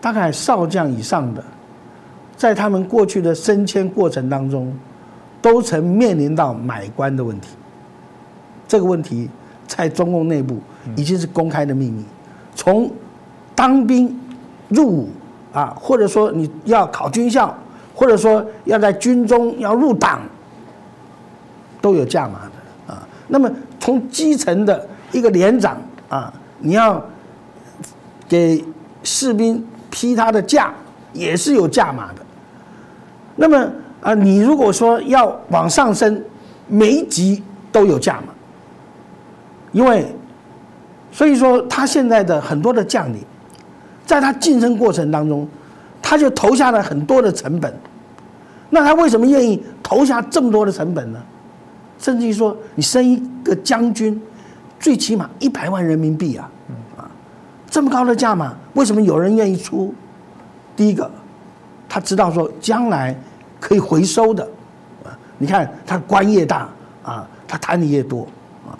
[0.00, 1.42] 大概少将以上的，
[2.36, 4.72] 在他们过去的升迁过程当中，
[5.42, 7.48] 都曾面临到买官的问题。
[8.68, 9.28] 这个问题
[9.66, 10.58] 在中共内部
[10.94, 12.04] 已经是公开的秘密。
[12.54, 12.88] 从
[13.56, 14.16] 当兵
[14.68, 15.08] 入伍
[15.52, 17.52] 啊，或者说你要考军校，
[17.92, 20.20] 或者说要在军中要入党，
[21.80, 23.08] 都有价码的啊。
[23.26, 25.76] 那么从基层的一个连长
[26.08, 27.04] 啊，你要
[28.28, 28.64] 给
[29.02, 29.66] 士兵。
[29.90, 30.72] 批他的价
[31.12, 32.20] 也是有价码的。
[33.36, 33.70] 那么
[34.00, 36.22] 啊，你如果说要往上升，
[36.66, 38.32] 每一级都有价码。
[39.72, 40.06] 因为，
[41.12, 43.20] 所以说他现在的很多的将领，
[44.06, 45.46] 在他晋升过程当中，
[46.00, 47.72] 他就投下了很多的成本。
[48.70, 51.20] 那他为什么愿意投下这么多的成本呢？
[51.98, 54.20] 甚至于说，你升一个将军，
[54.78, 56.50] 最起码一百万人民币啊。
[57.78, 59.94] 这么高的价码，为什么有人愿意出？
[60.74, 61.08] 第一个，
[61.88, 63.16] 他知道说将来
[63.60, 64.42] 可以回收的，
[65.04, 66.68] 啊，你看他官越大
[67.04, 68.26] 啊，他贪的越多
[68.66, 68.74] 啊。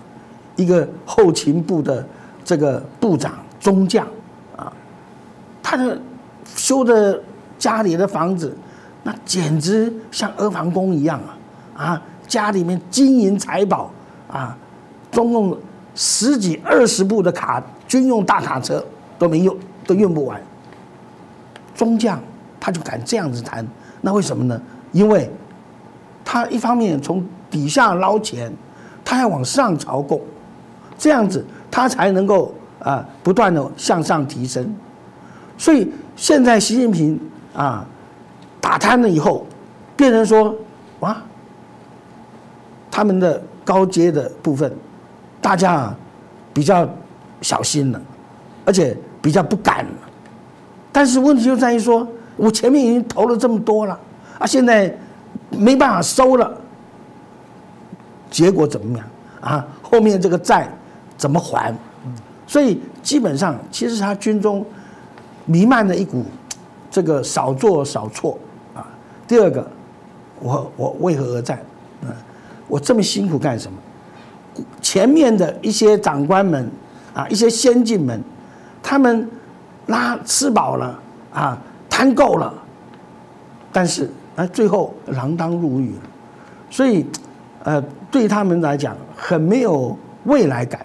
[0.56, 2.04] 一个后勤部的
[2.44, 4.04] 这个部长中将
[4.56, 4.72] 啊，
[5.62, 5.96] 他的
[6.56, 7.22] 修的
[7.56, 8.52] 家里的房子，
[9.04, 11.20] 那简直像阿房宫一样
[11.76, 13.92] 啊啊，家里面金银财宝
[14.28, 14.58] 啊，
[15.12, 15.56] 中共
[15.94, 17.62] 十几二十部的卡。
[17.88, 18.84] 军用大卡车
[19.18, 20.40] 都没用，都用不完。
[21.74, 22.20] 中将
[22.60, 23.66] 他就敢这样子谈，
[24.02, 24.60] 那为什么呢？
[24.92, 25.30] 因为，
[26.24, 28.52] 他一方面从底下捞钱，
[29.04, 30.20] 他要往上朝贡，
[30.98, 34.74] 这样子他才能够啊不断的向上提升。
[35.56, 37.18] 所以现在习近平
[37.54, 37.86] 啊
[38.60, 39.46] 打贪了以后，
[39.96, 40.54] 变成说
[41.00, 41.24] 啊，
[42.90, 44.70] 他们的高阶的部分，
[45.40, 45.96] 大家啊
[46.52, 46.86] 比较。
[47.40, 48.00] 小心了，
[48.64, 49.86] 而且比较不敢。
[50.90, 53.98] 但是问题就在于说，我前面已经投了这么多了，
[54.38, 54.92] 啊，现在
[55.50, 56.58] 没办法收了，
[58.30, 59.06] 结果怎么样
[59.40, 59.64] 啊？
[59.82, 60.68] 后面这个债
[61.16, 61.72] 怎么还？
[62.46, 64.64] 所以基本上，其实他军中
[65.44, 66.24] 弥漫着一股
[66.90, 68.36] 这个少做少错
[68.74, 68.84] 啊。
[69.28, 69.70] 第二个，
[70.40, 71.60] 我我为何而战？
[72.02, 72.08] 嗯，
[72.66, 73.78] 我这么辛苦干什么？
[74.80, 76.68] 前面的一些长官们。
[77.14, 78.22] 啊，一些先进们，
[78.82, 79.28] 他们
[79.86, 80.98] 拉吃饱了
[81.32, 82.52] 啊，贪够了，
[83.72, 85.94] 但是啊，最后锒铛入狱，
[86.70, 87.04] 所以，
[87.64, 90.84] 呃，对他们来讲很没有未来感，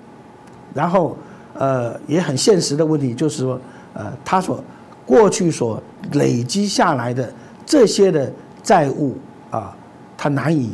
[0.74, 1.16] 然后
[1.54, 3.60] 呃，也很现实的问题就是说，
[3.94, 4.64] 呃，他所
[5.06, 5.82] 过去所
[6.14, 7.32] 累积下来的
[7.66, 8.32] 这些的
[8.64, 9.16] 债务
[9.52, 9.76] 啊，
[10.18, 10.72] 他难以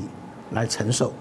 [0.52, 1.12] 来承受，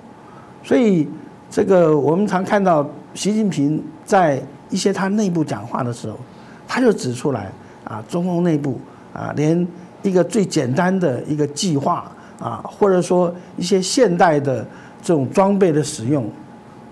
[0.63, 1.09] 所以
[1.51, 3.83] 这个我们常看到习近平。
[4.05, 6.19] 在一些他内部讲话的时候，
[6.67, 7.53] 他就指出来
[7.85, 8.81] 啊，中共内部
[9.13, 9.69] 啊，连
[10.03, 14.67] 一个最简单的一个计划啊，或者说一些现代的
[15.03, 16.27] 这种装备的使用，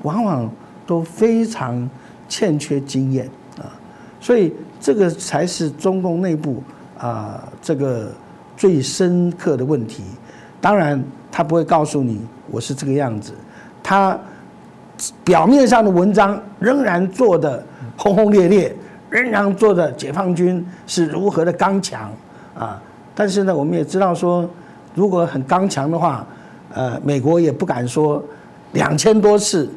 [0.03, 0.51] 往往
[0.87, 1.89] 都非常
[2.29, 3.73] 欠缺经验啊，
[4.21, 6.63] 所以这个才是中共内部
[6.99, 8.13] 啊这个
[8.59, 10.03] 最深刻的问题。
[10.61, 11.03] 当然，
[11.33, 13.33] 他不会告诉你我是这个样子，
[13.83, 14.19] 他
[15.25, 17.65] 表面上的文章仍然做的
[17.97, 18.75] 轰轰烈烈，
[19.11, 22.11] 仍然做的解放军是如何的刚强
[22.55, 22.81] 啊。
[23.15, 24.49] 但是呢，我们也知道说，
[24.95, 26.27] 如果很刚强的话，
[26.73, 28.23] 呃，美国也不敢说
[28.73, 29.71] 两千多次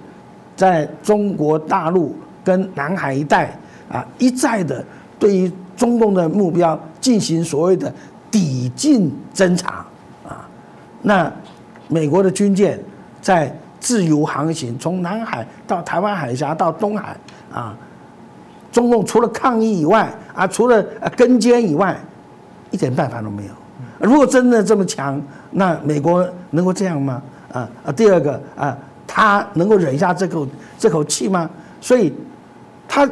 [0.56, 3.58] 在中国大陆跟南海一带
[3.90, 4.84] 啊一再的
[5.18, 7.94] 对于中共的目标进行所谓的
[8.30, 9.86] 抵近侦察
[10.28, 10.48] 啊。
[11.02, 11.32] 那
[11.88, 12.78] 美国的军舰
[13.22, 13.54] 在
[13.90, 17.18] 自由航行，从南海到台湾海峡到东海
[17.52, 17.76] 啊，
[18.72, 20.84] 中共除了抗议以外啊，除了
[21.18, 22.00] 跟监以外。
[22.72, 23.50] 一点办法都没有。
[23.98, 25.20] 如果真的这么强，
[25.50, 27.20] 那美国能够这样吗？
[27.52, 27.92] 啊啊！
[27.92, 28.78] 第二个啊，
[29.08, 31.50] 他能够忍下这口这口气吗？
[31.82, 32.14] 所以，
[32.88, 33.10] 他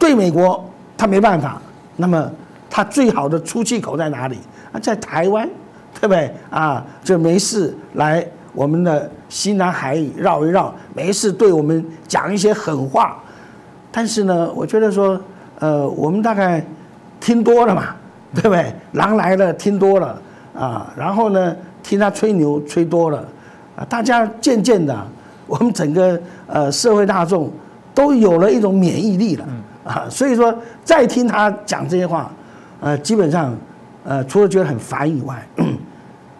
[0.00, 1.62] 对美国他没办法。
[1.94, 2.28] 那么，
[2.68, 4.36] 他最好的出气口在哪里？
[4.72, 5.48] 啊，在台湾，
[6.00, 6.34] 对不对？
[6.50, 13.18] 啊，就没事来我们的西南海绕一绕，没事对我们讲一些狠话。
[13.92, 15.20] 但是呢，我觉得说，
[15.58, 16.64] 呃，我们大概
[17.20, 17.94] 听多了嘛。
[18.34, 18.74] 对不对？
[18.94, 20.20] 狼来了，听多了
[20.58, 23.24] 啊，然后呢，听他吹牛吹多了
[23.76, 25.06] 啊，大家渐渐的，
[25.46, 27.48] 我们整个呃社会大众
[27.94, 29.46] 都有了一种免疫力了
[29.84, 30.52] 啊，所以说
[30.82, 32.28] 再听他讲这些话，
[32.80, 33.56] 呃，基本上
[34.02, 35.40] 呃除了觉得很烦以外，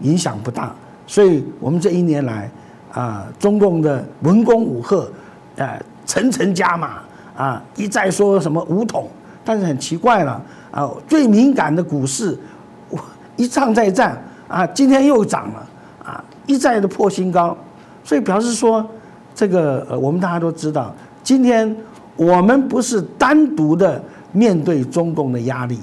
[0.00, 0.74] 影响不大。
[1.06, 2.50] 所以我们这一年来
[2.92, 5.10] 啊，中共的文攻武赫，
[5.56, 6.98] 呃，层层加码
[7.36, 9.08] 啊，一再说什么武统，
[9.44, 10.40] 但是很奇怪了。
[10.70, 12.36] 啊，最敏感的股市，
[13.36, 14.16] 一涨再涨
[14.48, 15.66] 啊，今天又涨了
[16.04, 17.56] 啊，一再的破新高，
[18.02, 18.84] 所以表示说，
[19.34, 20.92] 这个，我们大家都知道，
[21.22, 21.76] 今天
[22.16, 24.02] 我们不是单独的
[24.32, 25.78] 面对中共的压力，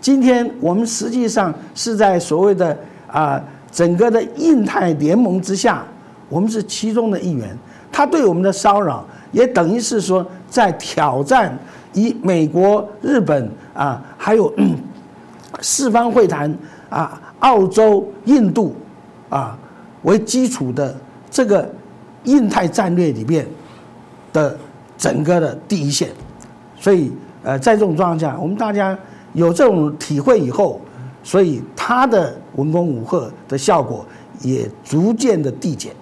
[0.00, 3.40] 今天我们实际上是在所谓的啊
[3.74, 5.84] 整个的印太联盟之下，
[6.28, 7.58] 我们是其中的一员，
[7.90, 11.58] 他对我们的骚扰也等于是说在挑战。
[11.92, 14.52] 以美国、日本啊，还有
[15.62, 16.52] 四方会谈
[16.88, 18.74] 啊，澳洲、印度
[19.28, 19.56] 啊
[20.02, 20.92] 为基础的
[21.30, 21.68] 这个
[22.24, 23.46] 印太战略里面
[24.32, 24.56] 的
[24.98, 26.08] 整个的第一线，
[26.76, 27.12] 所以
[27.44, 28.98] 呃，在这种状况下，我们大家
[29.32, 30.80] 有这种体会以后，
[31.24, 34.06] 所以它的文攻武赫的效果
[34.42, 35.92] 也逐渐的递减。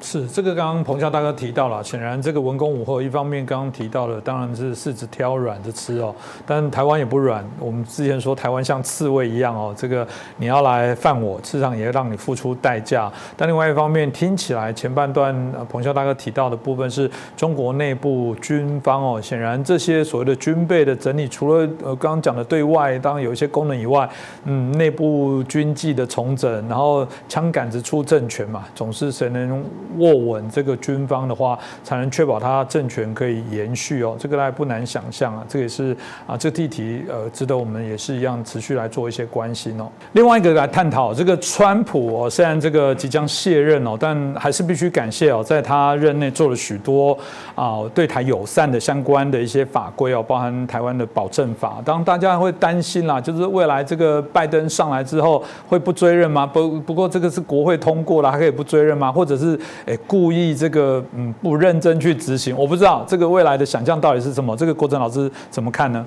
[0.00, 6.14] 是这个，刚刚彭笑大哥提到了，显然这个文攻武后，一方面刚刚提到的当然是柿子挑软的吃哦，
[6.46, 7.44] 但台湾也不软。
[7.58, 13.12] 我们之前说台湾像刺猬一样哦，这个你要来犯我，事实上也要让你付出代价。
[13.36, 15.34] 但另外一方面，听起来前半段
[15.68, 24.08] 彭笑大哥提到的部分是中国内部军方哦，显然这些所谓的军备的整理，除了呃刚刚讲的对外当然有一些功能以外，
[24.44, 29.64] 嗯，内部军纪的重整，然后枪杆子出政权嘛，总是谁能。
[29.96, 34.16] 握稳这个军方的话，才能确保他政权可以延续哦。
[34.18, 39.88] 这个大家不难想象啊，这也是啊，这个议题呃，值得我们也是一样持续来做一些关心哦。
[40.12, 47.16] 另外一个来探讨这个川普哦，虽然这个即将卸任哦，但还是必须感谢哦，在他任内做了许多
[47.54, 51.82] 啊对台友善的相关的一些法规哦，包含台湾的保证法。
[51.84, 56.46] 当大家会担心啦，就是未来这个拜登上来之后会不追认吗？
[56.46, 59.10] 不不过这个是国会通过了，还可以不追认吗？
[59.10, 59.58] 或者是？
[59.86, 64.56] 哎，故意这个嗯不认真去执行，我不知道这个未来的想象到底是什么。
[64.56, 66.04] 这个郭正老师怎么看呢？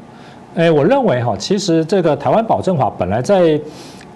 [0.53, 3.59] 哎，我认为哈，其实这个台湾保证法本来在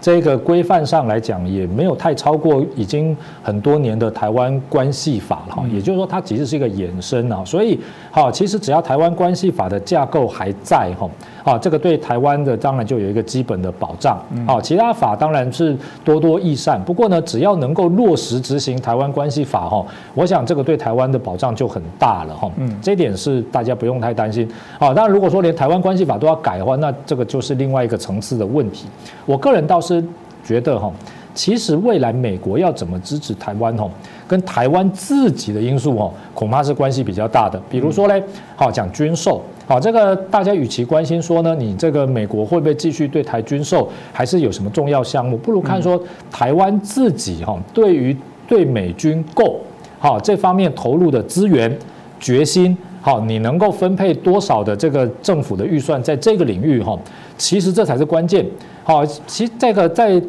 [0.05, 5.63] 这个规范上来讲，也没有太超过已经很多年的台湾关系法了哈。
[5.73, 7.43] 也就是说，它其实是一个延伸啊。
[7.43, 7.79] 所以，
[8.11, 11.09] 好，其实只要台湾关系法的架构还在哈。
[11.43, 14.23] 啊，这个对台湾的当然就有一个基本的保障。
[14.45, 16.79] 啊，其他法当然是多多益善。
[16.85, 19.83] 不过呢，只要能够落实执行台湾关系法哈，
[20.13, 22.51] 我想这个对台湾的保障就很大了哈。
[22.57, 24.47] 嗯，这点是大家不用太担心。
[24.77, 28.85] 啊，当然如果说连台湾关系法都要改的话，那这个就是另外一个层次的问题。
[29.25, 29.94] 我个人倒是
[30.43, 30.91] 觉得哈，
[31.33, 33.89] 其实未来美国要怎么支持台湾哈，
[34.27, 37.61] 跟台湾自己的因素哈，恐怕是关系比较大的。
[37.69, 38.23] 比如说嘞，
[38.55, 39.41] 好讲军售。
[39.67, 48.15] 好，这个大家与其关心说呢，你这个美国会不会继续对台军售，还是有什么重要项目，不如看说台湾自己哈，对于
[48.47, 49.59] 对美军购
[49.99, 51.77] 好这方面投入的资源。
[52.17, 52.75] 决心，
[53.05, 56.97] 好，你能够分配多少的这个政府的预算在这个领域哈，
[57.37, 58.43] 其实这才是关键。
[58.83, 60.19] 好，其实这个在。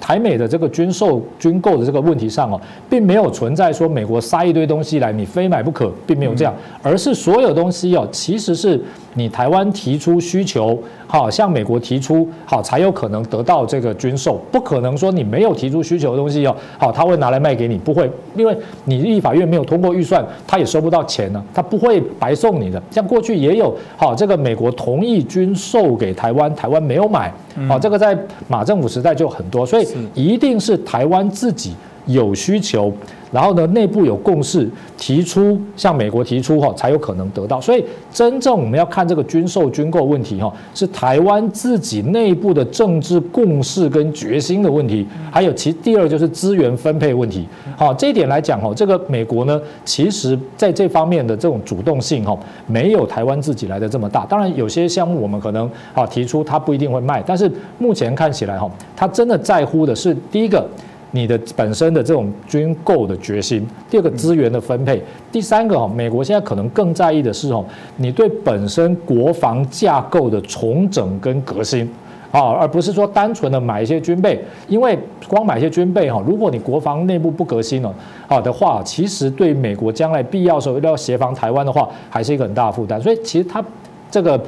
[0.00, 8.80] 台美的这个军售、军购的这个问题上哦，并没有存在说美国塞一堆东西来，你非买不可，并没有这样，而是所有东西哦，其实是
[9.14, 22.80] 你台湾提出需求，好，向美国提出好，才有可能得到这个军售，不可能说你没有提出需求的东西哦，好，他会拿来卖给你，不会，因为你立法院没有通过预算，他也收不到钱呢，他不会白送你的。
[22.90, 27.32] 像过去也有好，这个美国同意军售给台湾，台湾没有买，
[27.68, 29.87] 好，这个在马政府时代就很多，所以。
[30.14, 31.74] 一定是台湾自己
[32.08, 32.92] 有需求，
[33.30, 37.60] 然后呢，内部有共识，提出向美国提出哈，才有可能得到。
[37.60, 45.06] 所以，真正我们要看这个军售军购问题哈，是台湾自己内部的政治共识跟决心的问题。
[45.30, 47.46] 还有其第二就是资源分配问题。
[47.76, 52.34] 好，这一点来讲哈，这个美国呢，其实在这方面的这种主动性哈，
[52.66, 54.24] 没有台湾自己来的这么大。
[54.24, 57.22] 当然，有些项目我们可能啊提出，它不一定会卖。
[57.26, 60.66] 但是目前看起来哈，它真的在乎的是第一个。
[61.10, 65.02] 你的本身的这种军购的决心，第二个资源的分配，
[65.32, 67.64] 第三个哈，美国现在可能更在意的是哦，
[67.96, 71.88] 你对本身国防架构的重整跟革新
[72.30, 77.94] 啊，而不是说单纯的买一些军备，因为光买一些军备哈，如果你国防内部不革新了
[78.26, 83.64] 啊的话，其实对美国将来必要时候要协防台湾的话，还是一个很大的负担，所以其实它
[84.10, 84.38] 这个。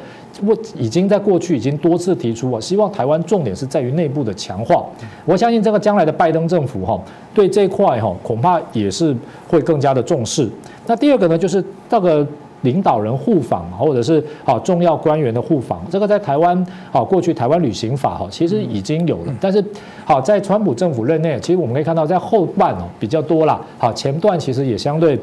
[0.47, 4.84] 我已经在过去已经多次提出啊，希望台湾重点是在于内部的强化。
[5.24, 7.01] 我相信这个将来的拜登政府哈，
[7.34, 9.14] 对这一块哈恐怕也是
[9.49, 10.49] 会更加的重视。
[10.86, 12.26] 那第二个呢，就是这个
[12.62, 19.64] 领导人互访或者是啊重要官员的互访，这个在台湾啊过去台湾旅行法哈其实已经有了，但是
[20.05, 25.18] 好在川普政府任内，其实我们可以看到在后半哦比较多了，好前段其实也相对。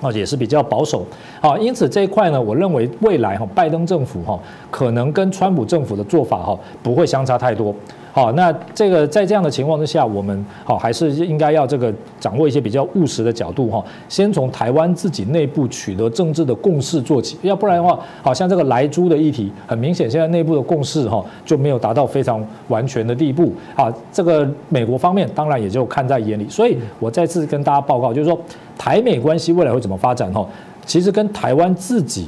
[0.00, 1.04] 啊，也是比较保守，
[1.40, 4.38] 啊，因此这一块呢，我认为未来哈，拜登政府哈，
[4.70, 7.74] 可能跟川普政府的做法哈，不会相差太多。
[8.16, 23.52] 好，那这个在这样的情况之下，我们好还是应该要这个掌握一些比较务实的角度哈，先从台湾自己内部取得政治的共识做起，要不然的话，好像这个莱猪的议题，很明显现在内部的共识哈就没有达到非常完全的地步。
[23.74, 28.40] 啊，这个美国方面当然也就看在眼里，所以我再次跟大家报告，就是说
[28.78, 30.48] 台美关系未来会怎么发展哈，
[30.86, 32.26] 其实跟台湾自己。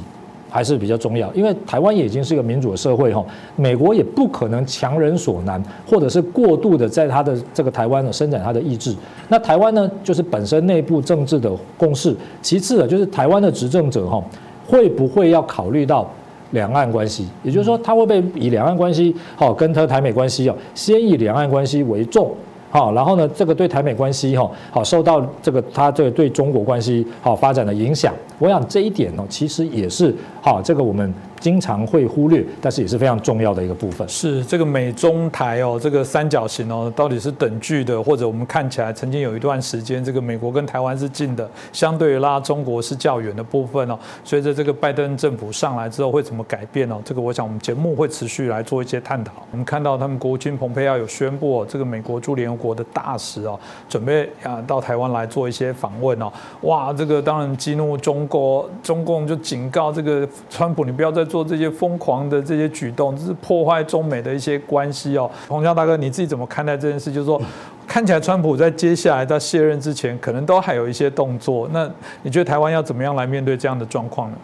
[0.49, 3.23] 还是比较重要，因为台湾也已经是一个民主的社会哈，
[3.55, 8.95] 美国也不可能强人所难，或者是过度的在他的这个台湾呢伸展他的意志。
[9.27, 12.15] 那台湾呢，就是本身内部政治的共识。
[12.41, 14.23] 其次呢，就是台湾的执政者哈，
[14.67, 16.09] 会不会要考虑到
[16.51, 17.27] 两岸关系？
[17.43, 22.31] 也就是说，他会不会以两岸关系好跟他台美关系哦，先以两岸关系为重？
[22.71, 31.13] 好，然后呢，这个对台美关系哈，好受到这个他这个对中国关系好发展的影响，我想这一点呢，其实也是好这个我们。
[31.39, 34.07] 经常会忽略，但是也是非常重要的一个部分。
[34.09, 43.97] 是这个美中台哦，这个三角形哦，到底是等距的，或者我们看起来曾经有一段时间，这个美国跟台湾是近的，相对于拉中国是较远的部分哦。
[44.25, 46.97] 随着这个拜登政府上来之后会怎么改变哦？
[47.05, 49.31] 这个我想我们节目会持续来做一些探讨。
[49.51, 56.29] 我们看到他们国务卿蓬佩奥有宣布哦，这个美国驻联合国的大使哦，准备啊到台湾来做一些访问哦。
[56.63, 61.28] 哇，这个当然激怒中国，中共就警告这个川普，你不要再。
[61.29, 65.29] 做这些疯狂的这些举动，这是破坏中美的一些关系哦。
[65.47, 67.11] 洪江大哥，你自己怎么看待这件事？
[67.11, 67.39] 就是说，
[67.87, 71.69] 看起来川普在接下来到卸任之前，可能都还有一些动作。
[71.71, 71.87] 那
[72.23, 74.37] 你觉得台湾要怎么样来面对这样的状况呢？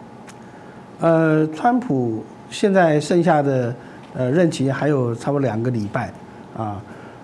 [1.00, 3.74] 呃，川普现在剩下的
[4.14, 6.10] 呃任期还有差不多两个礼拜
[6.56, 6.80] 啊。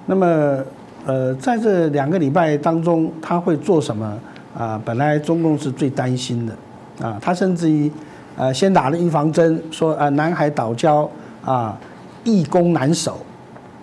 [0.06, 0.58] 那么
[1.06, 4.18] 呃，在这两个礼拜当中，他会做什么
[4.58, 4.80] 啊？
[4.84, 7.90] 本来中共是最担心的啊，他甚至于。
[8.34, 11.06] 呃，先打了预防针，说呃南海岛礁
[11.44, 11.78] 啊
[12.24, 13.18] 易攻难守，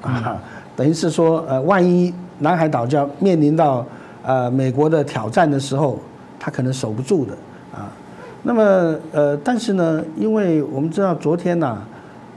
[0.02, 0.42] 啊，
[0.76, 3.86] 等于是说呃万一南海岛礁面临到
[4.24, 6.00] 呃美国的挑战的时候，
[6.40, 7.34] 他可能守不住的
[7.72, 7.92] 啊。
[8.42, 11.78] 那么呃，但是呢，因为我们知道昨天呢，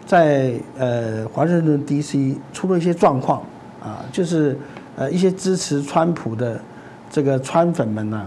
[0.04, 2.36] 在呃华盛顿 D.C.
[2.52, 3.40] 出了一些状况
[3.82, 4.58] 啊，就是
[4.96, 6.60] 呃一些支持川普的
[7.08, 8.26] 这个川粉们呢，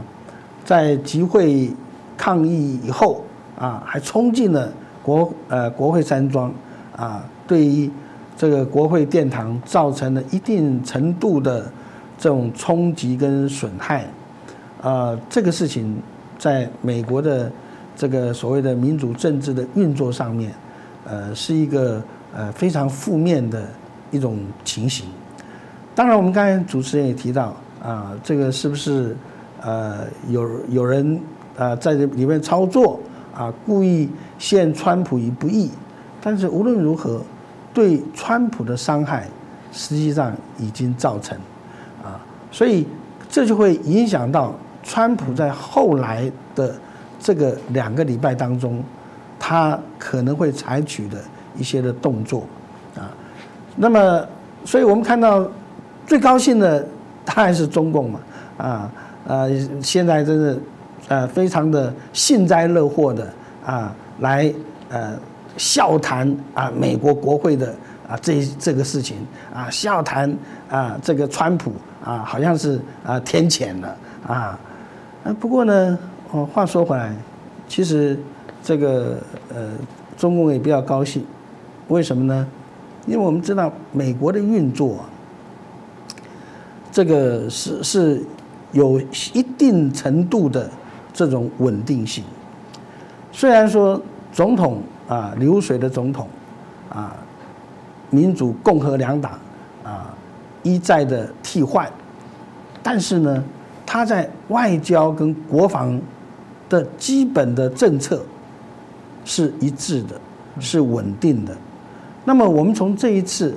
[0.63, 1.71] 在集会
[2.17, 3.24] 抗议以后。
[3.57, 4.71] 啊，还冲进了
[5.01, 6.53] 国呃国会山庄，
[6.95, 7.89] 啊，对于
[8.35, 11.71] 这个国会殿堂造成了一定程度的
[12.17, 14.05] 这种冲击跟损害，
[14.81, 15.97] 啊，这个事情
[16.37, 17.51] 在美国的
[17.95, 20.51] 这个所谓的民主政治的运作上面，
[21.05, 22.03] 呃，是一个
[22.35, 23.63] 呃非常负面的
[24.11, 25.07] 一种情形。
[25.93, 29.15] 当然，我们刚才主持人也提到，啊，这个是不是
[29.61, 29.99] 呃
[30.29, 31.19] 有有人？
[31.57, 32.99] 啊在这里面操作
[33.35, 34.09] 啊，故意
[34.39, 35.69] 陷川普于不义。
[36.21, 37.21] 但是无论如何，
[37.73, 39.27] 对川普的伤害
[39.71, 41.37] 实际上已经造成
[42.03, 42.17] 啊，
[42.51, 42.87] 所以
[43.29, 46.73] 这就会影响到川普在后来的
[47.19, 48.83] 这个两个礼拜当中，
[49.37, 51.17] 他可能会采取的
[51.57, 52.43] 一些的动作
[52.95, 53.11] 啊。
[53.75, 54.25] 那么，
[54.63, 55.45] 所以我们看到
[56.07, 56.87] 最高兴的
[57.25, 58.19] 当然是中共嘛
[58.57, 58.91] 啊
[59.27, 59.49] 呃，
[59.81, 60.59] 现在真是
[61.07, 63.33] 呃非常的幸灾乐祸的
[63.65, 64.53] 啊来
[64.89, 65.17] 呃。
[65.57, 67.73] 笑谈啊，美国国会的
[68.09, 69.15] 啊这这个事情
[69.53, 70.29] 啊，笑谈
[70.69, 71.71] 啊这个川普
[72.03, 74.59] 啊，好像是啊天谴了啊。
[75.23, 75.97] 啊不过呢，
[76.31, 77.15] 哦话说回来，
[77.69, 78.19] 其实
[78.61, 79.17] 这个
[79.47, 79.69] 呃
[80.17, 81.25] 中共也比较高兴，
[81.87, 82.45] 为什么呢？
[83.07, 85.05] 因为我们知道美国的运作，
[86.91, 88.21] 这个是是
[88.73, 88.99] 有
[89.33, 90.69] 一定程度的
[91.15, 92.23] 这种稳定性，
[93.31, 93.99] 虽然说
[94.31, 94.83] 总统。
[95.07, 96.27] 啊，流水的总统，
[96.89, 97.15] 啊，
[98.09, 99.33] 民主共和两党
[99.83, 100.11] 啊
[100.63, 101.87] 一再的替换，
[102.81, 103.43] 但是呢，
[103.85, 106.01] 他在外交跟国防
[106.67, 108.23] 的基本的政策
[109.23, 110.19] 是一致的，
[110.59, 111.55] 是稳定的。
[112.23, 113.55] 那么我们从这一次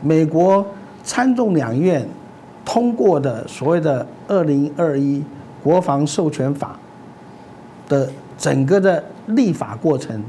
[0.00, 0.66] 美国
[1.04, 2.08] 参众两院
[2.64, 5.22] 通过的所谓的二零二一
[5.62, 6.78] 国防授权法
[7.88, 10.22] 的整个的立法过程。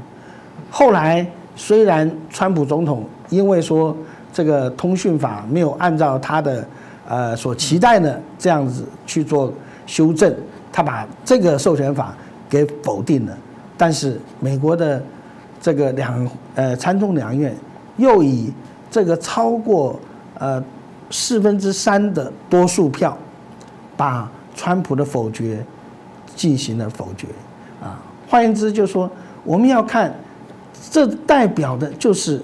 [0.70, 1.26] 后来
[1.56, 3.96] 虽然川普总统因为说
[4.32, 6.66] 这个通讯法没有按照他的
[7.08, 9.52] 呃所期待的这样子去做
[9.86, 10.34] 修正，
[10.72, 12.14] 他把这个授权法
[12.48, 13.36] 给否定了，
[13.76, 15.02] 但是美国的
[15.60, 17.54] 这个两呃参众两院
[17.96, 18.52] 又以
[18.90, 19.98] 这个超过
[20.38, 20.62] 呃
[21.10, 23.16] 四分之三的多数票，
[23.96, 25.64] 把川普的否决
[26.36, 27.26] 进行了否决，
[28.28, 29.10] 换言之就是说
[29.44, 30.14] 我们要看。
[30.90, 32.40] 这代表的就是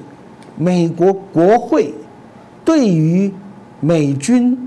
[0.56, 1.94] 美国国会
[2.62, 3.32] 对于
[3.80, 4.58] 美军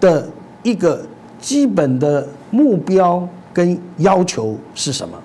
[0.00, 0.26] 的
[0.62, 1.04] 一个
[1.38, 5.18] 基本的目标跟要求是什么？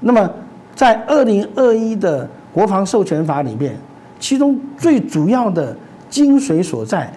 [0.00, 0.28] 那么，
[0.74, 3.78] 在二零二一的国防授权法里面，
[4.20, 5.74] 其中最主要的
[6.10, 7.10] 精髓所在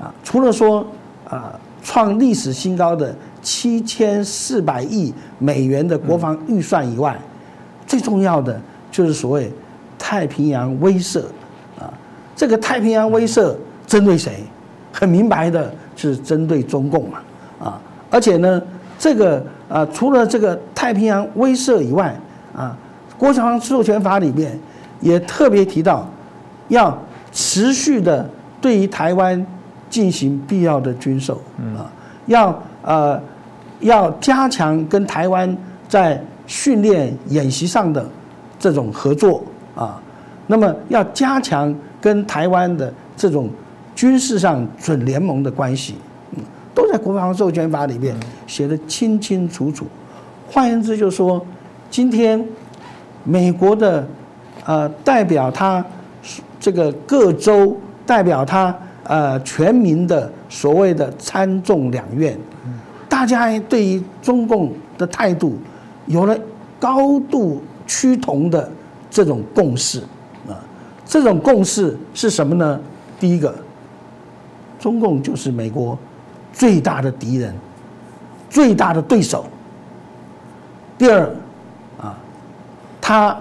[0.00, 0.84] 啊，除了说
[1.28, 1.52] 啊
[1.82, 3.14] 创历史新高的
[3.44, 7.16] 七千四百亿美元的国防预算以外，
[7.86, 8.60] 最重要的。
[8.90, 9.52] 就是所谓
[9.98, 11.18] 太平洋威慑
[11.76, 11.90] 啊，
[12.36, 13.52] 这个太平洋威慑
[13.88, 14.44] 针对谁？
[14.92, 17.18] 很明白的，是针对中共嘛
[17.58, 17.80] 啊！
[18.08, 18.62] 而且呢，
[18.96, 22.16] 这个啊，除了这个太平洋威慑以外
[22.54, 22.78] 啊，
[23.18, 24.56] 国防授权法里面
[25.00, 26.08] 也特别提到，
[26.68, 26.96] 要
[27.32, 28.30] 持续的
[28.60, 29.44] 对于台湾
[29.90, 31.42] 进行必要的军售
[31.76, 31.90] 啊，
[32.26, 33.20] 要呃
[33.80, 35.56] 要加强跟台湾
[35.88, 38.04] 在训练演习上的。
[38.56, 39.42] 这种合作
[39.74, 40.00] 啊，
[40.46, 43.50] 那么要加强跟台湾的这种
[43.94, 45.96] 军事上准联盟的关系，
[46.30, 46.42] 嗯，
[46.74, 49.86] 都在国防授权法里面写的清清楚楚。
[50.50, 51.44] 换言之，就是说，
[51.90, 52.42] 今天
[53.22, 54.06] 美国的
[54.64, 55.84] 呃代表他
[56.58, 57.76] 这个各州
[58.06, 62.38] 代表他呃全民的所谓的参众两院，
[63.24, 65.56] 大家对于中共的态度
[66.06, 66.38] 有了
[66.78, 67.62] 高度。
[67.86, 68.66] 趋同的
[69.10, 70.00] 这种共识
[70.48, 70.56] 啊，
[71.04, 72.80] 这种共识是什么呢？
[73.20, 73.54] 第一个，
[74.78, 75.98] 中共就是美国
[76.50, 77.54] 最大的敌人，
[78.48, 79.44] 最大的对手。
[80.96, 81.30] 第二，
[82.00, 82.16] 啊，
[83.02, 83.38] 他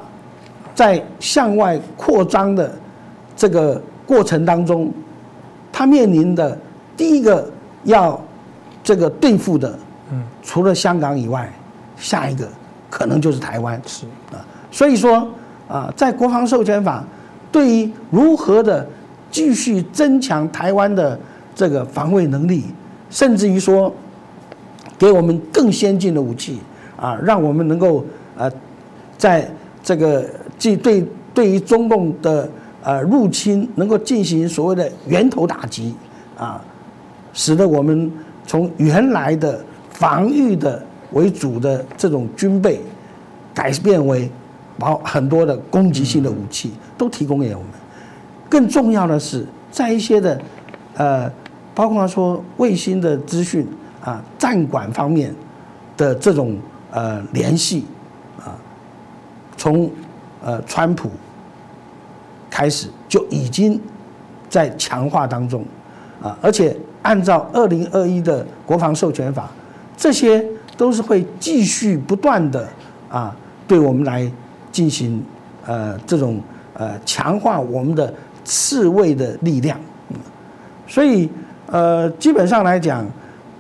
[0.76, 2.69] 在向外扩张的
[3.38, 4.91] 这个过程当中，
[5.72, 6.57] 他面临的
[6.97, 7.49] 第一个
[7.85, 8.22] 要
[8.84, 9.80] 这个对付的，
[10.11, 11.51] 嗯，除了香港以外，
[11.97, 12.47] 下一个。
[12.89, 14.38] 可能就是台湾是啊，
[14.69, 15.27] 所以说
[15.68, 17.03] 啊，在国防授权法
[17.51, 18.88] 对于如何的
[19.31, 21.19] 继续增强台湾的
[21.55, 22.65] 这个防卫能力，
[23.10, 23.91] 甚至于说
[24.95, 26.60] 给我们更先进的武器
[26.95, 28.05] 啊，让我们能够
[28.38, 28.47] 呃，
[29.18, 29.51] 在
[29.81, 30.23] 这个
[30.60, 31.03] 既对
[31.34, 32.47] 对于中共的
[32.84, 35.95] 呃入侵能够进行所谓的源头打击
[36.38, 36.64] 啊，
[37.34, 38.11] 使得我们
[38.45, 40.83] 从原来的防御的。
[41.13, 42.81] 为主的这种军备，
[43.53, 44.27] 改变为
[44.79, 47.69] 把很多的攻击性的武器都提供给我们。
[48.49, 50.41] 更重要的是，在一些的
[50.95, 51.31] 呃，
[51.75, 53.67] 包括说卫星的资讯
[54.03, 55.31] 啊、战管方面
[55.95, 56.57] 的这种
[56.89, 57.85] 呃联系
[58.39, 58.57] 啊，
[59.55, 59.87] 从
[60.43, 61.11] 呃川普
[62.49, 63.79] 开始就已经
[64.49, 65.63] 在强化当中
[66.23, 69.49] 啊，而且按照二零二一的国防授权法，
[69.95, 70.43] 这些。
[70.75, 72.67] 都是会继续不断的
[73.07, 73.34] 啊，
[73.67, 74.30] 对我们来
[74.71, 75.23] 进行
[75.67, 76.41] 呃这种
[76.73, 78.11] 呃强化我们的
[78.43, 79.80] 刺猬的力量。
[80.88, 81.30] 所以
[81.67, 83.05] 呃，基本上来讲，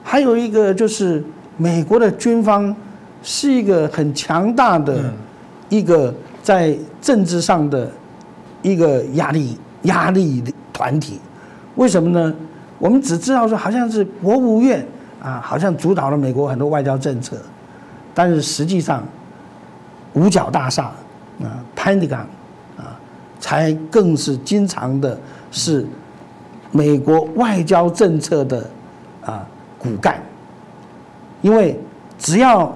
[0.03, 1.23] 还有一个就是
[1.55, 2.75] 美国的军方
[3.21, 5.13] 是一个很强大的
[5.69, 6.11] 一个
[6.41, 7.87] 在政治上的
[8.63, 10.43] 一个压力压力
[10.73, 11.19] 团体。
[11.75, 12.35] 为什么呢？
[12.83, 14.85] 我们只知道说好像是国务院
[15.23, 17.37] 啊，好像主导了美国很多外交政策，
[18.13, 19.01] 但是实际上
[20.11, 20.91] 五角大厦
[21.41, 22.25] 啊，Pentagon
[22.75, 22.99] 啊，
[23.39, 25.17] 才更是经常的
[25.49, 25.87] 是
[26.73, 28.69] 美国外交政策的
[29.25, 29.47] 啊
[29.79, 30.21] 骨干，
[31.41, 31.79] 因为
[32.19, 32.69] 只要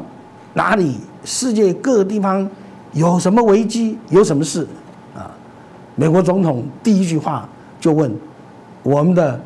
[0.53, 2.49] 哪里世界各个地方
[2.93, 4.65] 有什么危机，有什么事
[5.13, 5.29] 啊，
[5.95, 7.45] 美国总统第一句话
[7.77, 8.09] 就问
[8.83, 9.37] 我们的。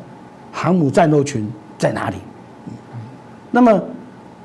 [0.52, 2.16] 航母战斗群在哪里？
[3.50, 3.72] 那么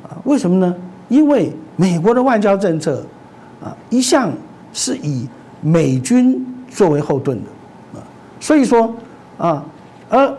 [0.03, 0.75] 啊，为什么呢？
[1.07, 3.05] 因为美国的外交政策
[3.63, 4.31] 啊，一向
[4.73, 5.27] 是以
[5.61, 8.03] 美军作为后盾的啊，
[8.39, 8.93] 所以说
[9.37, 9.63] 啊，
[10.09, 10.37] 而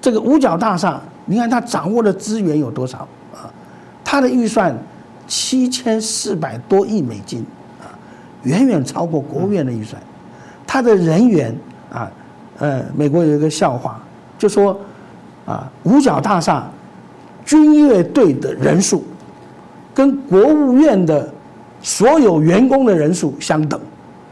[0.00, 2.98] 这个五角大厦，你看它掌握的资源有多少
[3.34, 3.50] 啊？
[4.04, 4.76] 它的预算
[5.26, 7.44] 七千四百多亿美金
[7.80, 7.90] 啊，
[8.44, 10.00] 远远超过国务院的预算。
[10.66, 11.52] 它的人员
[11.92, 12.10] 啊，
[12.58, 14.00] 呃，美国有一个笑话。
[14.42, 14.76] 就说，
[15.46, 16.68] 啊，五角大厦
[17.44, 19.04] 军乐队的人数，
[19.94, 21.32] 跟国务院的
[21.80, 23.80] 所有员工的人数相等，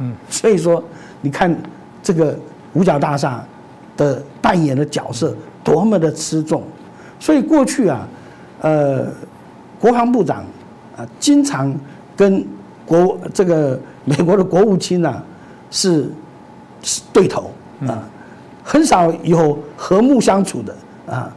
[0.01, 0.83] 嗯，所以说，
[1.21, 1.57] 你看
[2.03, 2.37] 这个
[2.73, 3.41] 五角大厦
[3.97, 5.33] 的扮演的角色
[5.63, 6.65] 多么的吃重，
[7.21, 8.09] 所以过去啊，
[8.63, 9.07] 呃，
[9.79, 10.39] 国防部长
[10.97, 11.73] 啊，经常
[12.17, 12.45] 跟
[12.85, 15.23] 国这个美国的国务卿啊
[15.71, 16.11] 是
[17.13, 17.53] 对头
[17.87, 18.03] 啊。
[18.71, 20.73] 很少有和睦相处的
[21.05, 21.29] 啊，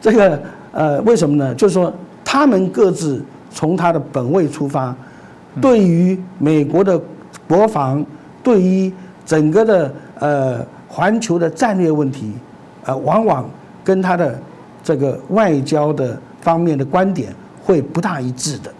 [0.00, 0.40] 这个
[0.70, 1.52] 呃，为什么呢？
[1.56, 1.92] 就是说，
[2.24, 4.94] 他们各自从他的本位出发，
[5.60, 6.96] 对于美国的
[7.48, 8.06] 国防，
[8.40, 8.92] 对于
[9.24, 12.32] 整个的呃环球的战略问题，
[12.84, 13.50] 呃，往往
[13.82, 14.38] 跟他的
[14.84, 17.34] 这个外交的方面的观点
[17.64, 18.72] 会不大一致的。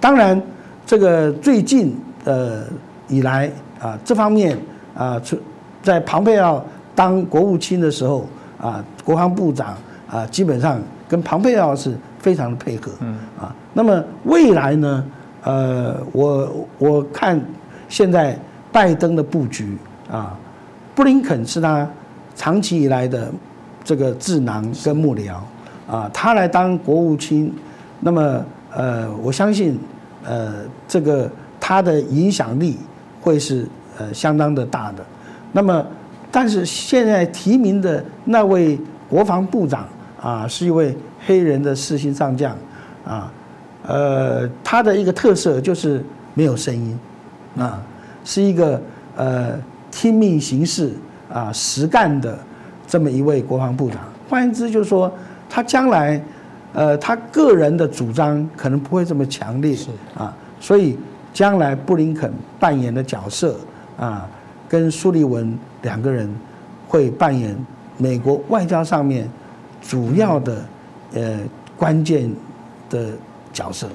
[0.00, 0.42] 当然，
[0.84, 2.64] 这个最近呃
[3.06, 3.48] 以来
[3.78, 4.58] 啊，这方面
[4.96, 5.22] 啊，
[5.84, 6.60] 在庞佩奥。
[6.94, 8.26] 当国务卿的时候
[8.60, 9.76] 啊，国防部长
[10.08, 12.92] 啊，基本上跟庞佩奥是非常的配合。
[13.00, 15.04] 嗯啊，那么未来呢？
[15.42, 17.40] 呃，我我看
[17.88, 18.38] 现在
[18.70, 19.76] 拜登的布局
[20.10, 20.38] 啊，
[20.94, 21.86] 布林肯是他
[22.36, 23.30] 长期以来的
[23.82, 25.34] 这个智囊跟幕僚
[25.90, 27.52] 啊，他来当国务卿，
[28.00, 29.78] 那么呃，我相信
[30.24, 30.54] 呃，
[30.86, 32.78] 这个他的影响力
[33.20, 33.66] 会是
[33.98, 35.04] 呃相当的大的。
[35.50, 35.84] 那么。
[36.34, 38.76] 但是现在提名的那位
[39.08, 39.86] 国防部长
[40.20, 40.92] 啊，是一位
[41.24, 42.56] 黑人的四星上将，
[43.04, 43.32] 啊，
[43.86, 46.04] 呃，他的一个特色就是
[46.34, 46.98] 没有声音，
[47.56, 47.80] 啊，
[48.24, 48.82] 是一个
[49.14, 49.56] 呃
[49.92, 50.92] 听命行事
[51.32, 52.36] 啊实干的
[52.84, 53.98] 这么一位国防部长。
[54.28, 55.12] 换言之，就是说
[55.48, 56.20] 他将来
[56.72, 59.76] 呃他个人的主张可能不会这么强烈，
[60.18, 60.98] 啊，所以
[61.32, 63.56] 将来布林肯扮演的角色
[63.96, 64.28] 啊。
[64.66, 66.28] 跟苏利文两个人
[66.88, 67.56] 会扮演
[67.96, 69.30] 美国外交上面
[69.80, 70.64] 主要的
[71.14, 71.38] 呃
[71.76, 72.28] 关键
[72.90, 73.12] 的
[73.52, 73.88] 角色。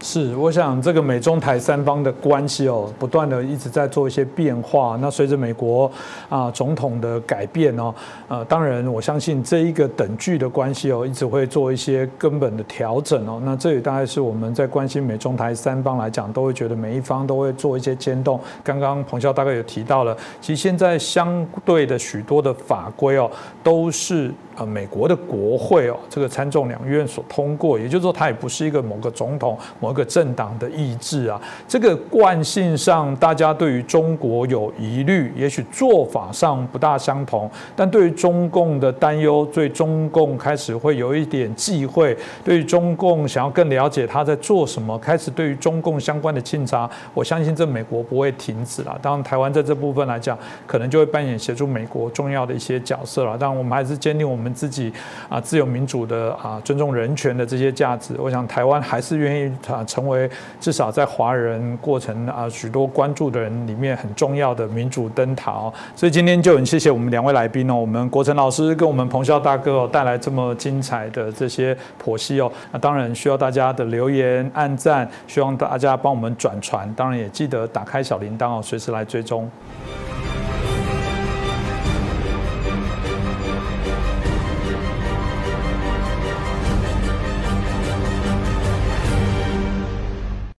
[0.00, 4.96] 是，我想这个美中台三方的关系哦，不断的一直在做一些变化。
[5.00, 5.90] 那随着美国
[6.28, 7.92] 啊总统的改变哦，
[8.28, 13.40] 呃，当然我相信这一个等距的关系哦，一直会做一些根本的调整哦。
[13.44, 18.40] 那这也大概是我们在关心美中台三方来讲，都会觉得每一方都会做一些牵动。
[18.62, 23.28] 刚刚彭笑大概有提到了，其实现在相对的许多的法规哦，
[23.62, 24.32] 都是。
[24.58, 29.56] 呃，美国的国会哦，这个参众两院所通过，也就是说，它也不是一个某个总统、
[29.88, 31.40] 某个政党的意志啊。
[31.66, 48.98] 这个惯性上，大家对于中国有疑虑，也许做法上不大相同，但对于中共的担忧，对中共开始会有一点忌讳，对于中共想要更了解他在做什么，开始对于中共相关的清查，我相信这美国不会停止了。
[49.00, 53.34] 当然，台湾在这部分来讲，可能就会扮演协助美国重要的一些角色了。
[53.40, 54.52] 但，我们还是坚定我们。
[54.58, 54.92] 自己
[55.28, 60.28] 啊，自由民主的啊，尊重人权的这些价值，我想台湾还是愿意啊，成为
[60.60, 65.72] 至少在华人过程啊许多关注的人里面很重要的民主灯塔哦。
[65.94, 72.50] 所以今天就很谢谢我们两位来宾哦，我们国成老师跟我们彭笑大哥哦带来这么精彩的这些剖析哦。
[72.72, 79.48] 那当然需要大家的留言、按赞，希望大家帮我们转传，当然也记得打开小铃铛哦，随时来追踪。